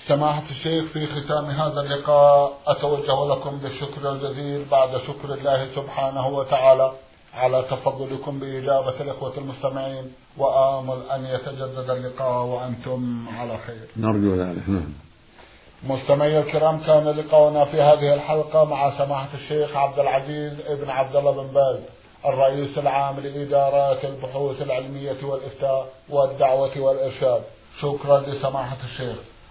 سماحة 0.08 0.42
الشيخ 0.50 0.84
في 0.92 1.06
ختام 1.06 1.44
هذا 1.50 1.80
اللقاء 1.80 2.52
أتوجه 2.66 3.34
لكم 3.34 3.58
بالشكر 3.58 4.12
الجزيل 4.12 4.64
بعد 4.64 4.96
شكر 4.96 5.34
الله 5.34 5.68
سبحانه 5.76 6.28
وتعالى 6.28 6.92
على 7.34 7.64
تفضلكم 7.70 8.38
بإجابة 8.38 9.00
الإخوة 9.00 9.32
المستمعين 9.38 10.12
وآمل 10.38 11.02
أن 11.14 11.24
يتجدد 11.24 11.90
اللقاء 11.90 12.44
وأنتم 12.44 13.28
على 13.28 13.58
خير. 13.66 13.88
نرجو 13.96 14.34
ذلك. 14.34 14.68
نعم. 14.68 14.92
مستمعي 15.82 16.38
الكرام 16.38 16.80
كان 16.80 17.08
لقاؤنا 17.08 17.64
في 17.64 17.80
هذه 17.80 18.14
الحلقة 18.14 18.64
مع 18.64 18.98
سماحة 18.98 19.28
الشيخ 19.34 19.76
عبد 19.76 19.98
العزيز 19.98 20.52
ابن 20.66 20.90
عبد 20.90 21.16
الله 21.16 21.32
بن 21.32 21.52
باز 21.54 21.78
الرئيس 22.26 22.78
العام 22.78 23.20
لإدارات 23.20 24.04
البحوث 24.04 24.62
العلمية 24.62 25.16
والإفتاء 25.22 25.88
والدعوة 26.08 26.80
والإرشاد. 26.80 27.42
شكرا 27.80 28.20
لسماحة 28.20 28.76
الشيخ. 28.84 29.16